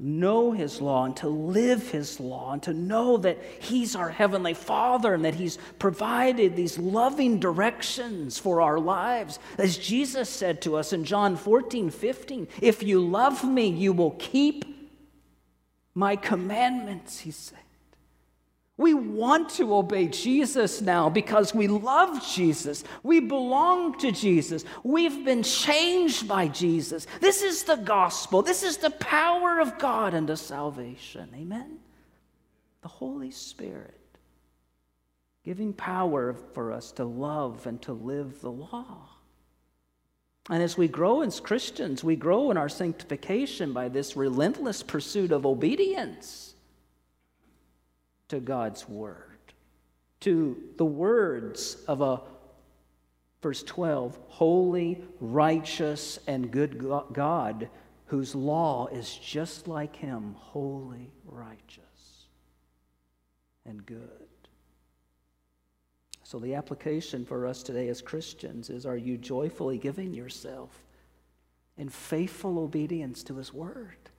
know 0.00 0.50
His 0.50 0.80
law 0.80 1.04
and 1.04 1.16
to 1.18 1.28
live 1.28 1.92
His 1.92 2.18
law 2.18 2.52
and 2.52 2.62
to 2.64 2.74
know 2.74 3.18
that 3.18 3.40
He's 3.60 3.94
our 3.94 4.10
Heavenly 4.10 4.54
Father 4.54 5.14
and 5.14 5.24
that 5.24 5.36
He's 5.36 5.58
provided 5.78 6.56
these 6.56 6.76
loving 6.76 7.38
directions 7.38 8.36
for 8.36 8.60
our 8.60 8.80
lives. 8.80 9.38
As 9.58 9.78
Jesus 9.78 10.28
said 10.28 10.60
to 10.62 10.74
us 10.74 10.92
in 10.92 11.04
John 11.04 11.36
14, 11.36 11.88
15, 11.88 12.48
if 12.60 12.82
you 12.82 12.98
love 12.98 13.44
me, 13.44 13.68
you 13.68 13.92
will 13.92 14.16
keep 14.18 14.64
my 15.94 16.16
commandments, 16.16 17.20
He 17.20 17.30
said. 17.30 17.60
We 18.78 18.92
want 18.92 19.48
to 19.50 19.74
obey 19.74 20.08
Jesus 20.08 20.82
now 20.82 21.08
because 21.08 21.54
we 21.54 21.66
love 21.66 22.26
Jesus. 22.26 22.84
We 23.02 23.20
belong 23.20 23.98
to 24.00 24.12
Jesus. 24.12 24.64
We've 24.84 25.24
been 25.24 25.42
changed 25.42 26.28
by 26.28 26.48
Jesus. 26.48 27.06
This 27.20 27.42
is 27.42 27.62
the 27.64 27.76
gospel. 27.76 28.42
This 28.42 28.62
is 28.62 28.76
the 28.76 28.90
power 28.90 29.60
of 29.60 29.78
God 29.78 30.14
unto 30.14 30.36
salvation. 30.36 31.30
Amen? 31.34 31.78
The 32.82 32.88
Holy 32.88 33.30
Spirit 33.30 33.98
giving 35.42 35.72
power 35.72 36.34
for 36.52 36.72
us 36.72 36.92
to 36.92 37.04
love 37.04 37.66
and 37.66 37.80
to 37.80 37.92
live 37.92 38.40
the 38.40 38.50
law. 38.50 39.08
And 40.50 40.62
as 40.62 40.76
we 40.76 40.86
grow 40.86 41.22
as 41.22 41.40
Christians, 41.40 42.04
we 42.04 42.14
grow 42.14 42.50
in 42.50 42.56
our 42.56 42.68
sanctification 42.68 43.72
by 43.72 43.88
this 43.88 44.16
relentless 44.16 44.82
pursuit 44.82 45.32
of 45.32 45.46
obedience 45.46 46.45
to 48.28 48.40
God's 48.40 48.88
word, 48.88 49.38
to 50.20 50.62
the 50.76 50.84
words 50.84 51.78
of 51.86 52.00
a, 52.00 52.22
verse 53.42 53.62
12, 53.62 54.18
holy, 54.28 55.02
righteous, 55.20 56.18
and 56.26 56.50
good 56.50 56.84
God, 57.12 57.68
whose 58.06 58.34
law 58.34 58.86
is 58.88 59.16
just 59.16 59.68
like 59.68 59.96
him, 59.96 60.34
holy, 60.38 61.10
righteous, 61.24 62.26
and 63.64 63.84
good. 63.84 64.26
So, 66.26 66.40
the 66.40 66.54
application 66.54 67.24
for 67.24 67.46
us 67.46 67.62
today 67.62 67.86
as 67.88 68.02
Christians 68.02 68.68
is 68.68 68.84
are 68.84 68.96
you 68.96 69.16
joyfully 69.16 69.78
giving 69.78 70.12
yourself 70.12 70.82
in 71.78 71.88
faithful 71.88 72.58
obedience 72.58 73.22
to 73.22 73.36
His 73.36 73.54
Word? 73.54 74.10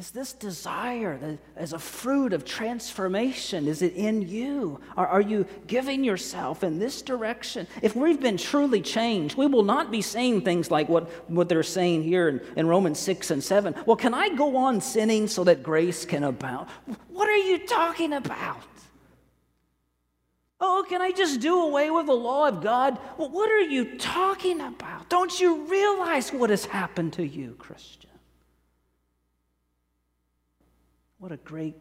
Is 0.00 0.12
this 0.12 0.32
desire 0.32 1.18
that 1.18 1.38
as 1.56 1.74
a 1.74 1.78
fruit 1.78 2.32
of 2.32 2.46
transformation? 2.46 3.68
Is 3.68 3.82
it 3.82 3.92
in 3.94 4.22
you? 4.22 4.80
Or 4.96 5.06
are 5.06 5.20
you 5.20 5.46
giving 5.66 6.02
yourself 6.04 6.64
in 6.64 6.78
this 6.78 7.02
direction? 7.02 7.66
If 7.82 7.94
we've 7.94 8.18
been 8.18 8.38
truly 8.38 8.80
changed, 8.80 9.36
we 9.36 9.46
will 9.46 9.62
not 9.62 9.90
be 9.90 10.00
saying 10.00 10.40
things 10.40 10.70
like 10.70 10.88
what, 10.88 11.10
what 11.28 11.50
they're 11.50 11.62
saying 11.62 12.02
here 12.02 12.28
in, 12.28 12.40
in 12.56 12.66
Romans 12.66 12.98
6 12.98 13.30
and 13.30 13.44
7. 13.44 13.74
Well, 13.84 13.96
can 13.96 14.14
I 14.14 14.30
go 14.30 14.56
on 14.56 14.80
sinning 14.80 15.26
so 15.26 15.44
that 15.44 15.62
grace 15.62 16.06
can 16.06 16.24
abound? 16.24 16.68
What 17.08 17.28
are 17.28 17.36
you 17.36 17.58
talking 17.66 18.14
about? 18.14 18.62
Oh, 20.60 20.84
can 20.88 21.02
I 21.02 21.10
just 21.10 21.40
do 21.40 21.60
away 21.60 21.90
with 21.90 22.06
the 22.06 22.12
law 22.12 22.48
of 22.48 22.62
God? 22.62 22.98
Well, 23.18 23.28
what 23.28 23.50
are 23.50 23.60
you 23.60 23.98
talking 23.98 24.60
about? 24.60 25.10
Don't 25.10 25.38
you 25.40 25.64
realize 25.66 26.32
what 26.32 26.48
has 26.48 26.64
happened 26.64 27.12
to 27.14 27.26
you, 27.26 27.54
Christian? 27.58 28.09
What 31.20 31.32
a 31.32 31.36
great 31.36 31.76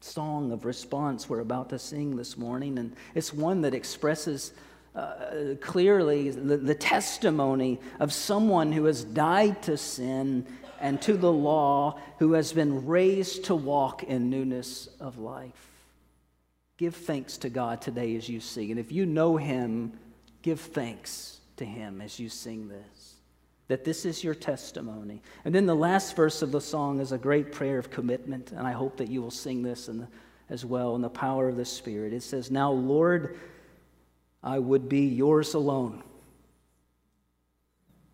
song 0.00 0.52
of 0.52 0.64
response 0.64 1.28
we're 1.28 1.40
about 1.40 1.70
to 1.70 1.78
sing 1.80 2.14
this 2.14 2.38
morning. 2.38 2.78
And 2.78 2.94
it's 3.16 3.34
one 3.34 3.62
that 3.62 3.74
expresses 3.74 4.52
uh, 4.94 5.56
clearly 5.60 6.30
the, 6.30 6.56
the 6.56 6.74
testimony 6.76 7.80
of 7.98 8.12
someone 8.12 8.70
who 8.70 8.84
has 8.84 9.02
died 9.02 9.60
to 9.64 9.76
sin 9.76 10.46
and 10.80 11.02
to 11.02 11.14
the 11.14 11.32
law, 11.32 11.98
who 12.20 12.34
has 12.34 12.52
been 12.52 12.86
raised 12.86 13.46
to 13.46 13.56
walk 13.56 14.04
in 14.04 14.30
newness 14.30 14.88
of 15.00 15.18
life. 15.18 15.72
Give 16.76 16.94
thanks 16.94 17.38
to 17.38 17.50
God 17.50 17.82
today 17.82 18.14
as 18.14 18.28
you 18.28 18.38
sing. 18.38 18.70
And 18.70 18.78
if 18.78 18.92
you 18.92 19.04
know 19.04 19.36
Him, 19.36 19.98
give 20.42 20.60
thanks 20.60 21.40
to 21.56 21.64
Him 21.64 22.00
as 22.00 22.20
you 22.20 22.28
sing 22.28 22.68
this. 22.68 23.01
That 23.72 23.84
this 23.84 24.04
is 24.04 24.22
your 24.22 24.34
testimony. 24.34 25.22
And 25.46 25.54
then 25.54 25.64
the 25.64 25.74
last 25.74 26.14
verse 26.14 26.42
of 26.42 26.52
the 26.52 26.60
song 26.60 27.00
is 27.00 27.10
a 27.10 27.16
great 27.16 27.52
prayer 27.52 27.78
of 27.78 27.90
commitment. 27.90 28.52
And 28.52 28.66
I 28.66 28.72
hope 28.72 28.98
that 28.98 29.08
you 29.08 29.22
will 29.22 29.30
sing 29.30 29.62
this 29.62 29.86
the, 29.86 30.08
as 30.50 30.62
well 30.62 30.94
in 30.94 31.00
the 31.00 31.08
power 31.08 31.48
of 31.48 31.56
the 31.56 31.64
Spirit. 31.64 32.12
It 32.12 32.22
says, 32.22 32.50
Now, 32.50 32.70
Lord, 32.70 33.38
I 34.42 34.58
would 34.58 34.90
be 34.90 35.06
yours 35.06 35.54
alone 35.54 36.02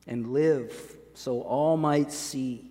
and 0.06 0.28
live 0.28 0.96
so 1.14 1.40
all 1.40 1.76
might 1.76 2.12
see 2.12 2.70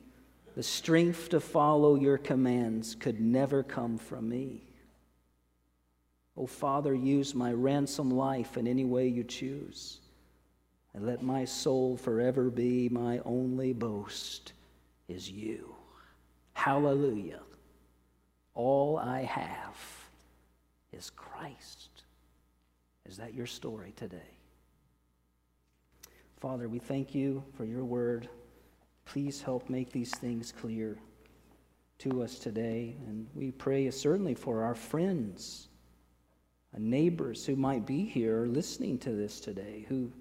the 0.55 0.63
strength 0.63 1.27
to 1.31 1.41
follow 1.41 1.95
your 1.95 2.17
commands 2.17 2.95
could 2.95 3.19
never 3.19 3.63
come 3.63 3.97
from 3.97 4.29
me. 4.29 4.63
Oh, 6.37 6.47
Father, 6.47 6.95
use 6.95 7.35
my 7.35 7.51
ransom 7.51 8.11
life 8.11 8.55
in 8.55 8.65
any 8.65 8.85
way 8.85 9.09
you 9.09 9.25
choose. 9.25 9.99
And 10.97 11.05
let 11.05 11.21
my 11.21 11.45
soul 11.45 11.95
forever 11.95 12.49
be 12.49 12.89
my 12.89 13.19
only 13.19 13.71
boast 13.71 14.53
is 15.07 15.29
you. 15.29 15.75
Hallelujah. 16.53 17.41
All 18.55 18.97
I 18.97 19.21
have 19.21 19.77
is 20.91 21.11
Christ. 21.11 21.89
Is 23.05 23.15
that 23.17 23.35
your 23.35 23.45
story 23.45 23.93
today? 23.95 24.39
Father, 26.39 26.67
we 26.67 26.79
thank 26.79 27.13
you 27.13 27.43
for 27.53 27.63
your 27.63 27.85
word. 27.85 28.27
Please 29.05 29.39
help 29.39 29.69
make 29.69 29.91
these 29.91 30.15
things 30.15 30.51
clear 30.51 30.97
to 31.99 32.23
us 32.23 32.39
today. 32.39 32.95
And 33.05 33.27
we 33.35 33.51
pray 33.51 33.91
certainly 33.91 34.33
for 34.33 34.63
our 34.63 34.73
friends 34.73 35.67
and 36.73 36.89
neighbors 36.89 37.45
who 37.45 37.55
might 37.55 37.85
be 37.85 38.03
here 38.03 38.47
listening 38.47 38.97
to 38.97 39.11
this 39.11 39.39
today 39.39 39.85
who 39.87 40.11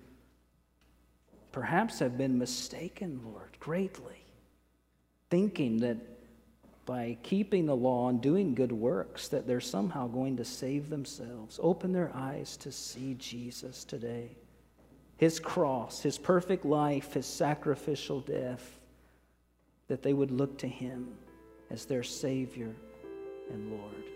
perhaps 1.56 2.00
have 2.00 2.18
been 2.18 2.36
mistaken, 2.36 3.18
Lord, 3.24 3.48
greatly, 3.60 4.22
thinking 5.30 5.78
that 5.78 5.96
by 6.84 7.16
keeping 7.22 7.64
the 7.64 7.74
law 7.74 8.10
and 8.10 8.20
doing 8.20 8.54
good 8.54 8.72
works 8.72 9.28
that 9.28 9.46
they're 9.46 9.58
somehow 9.58 10.06
going 10.06 10.36
to 10.36 10.44
save 10.44 10.90
themselves. 10.90 11.58
Open 11.62 11.92
their 11.92 12.14
eyes 12.14 12.58
to 12.58 12.70
see 12.70 13.14
Jesus 13.14 13.84
today. 13.84 14.36
His 15.16 15.40
cross, 15.40 16.02
his 16.02 16.18
perfect 16.18 16.66
life, 16.66 17.14
his 17.14 17.24
sacrificial 17.24 18.20
death, 18.20 18.78
that 19.88 20.02
they 20.02 20.12
would 20.12 20.30
look 20.30 20.58
to 20.58 20.68
him 20.68 21.08
as 21.70 21.86
their 21.86 22.02
Savior 22.02 22.74
and 23.50 23.72
Lord. 23.72 24.15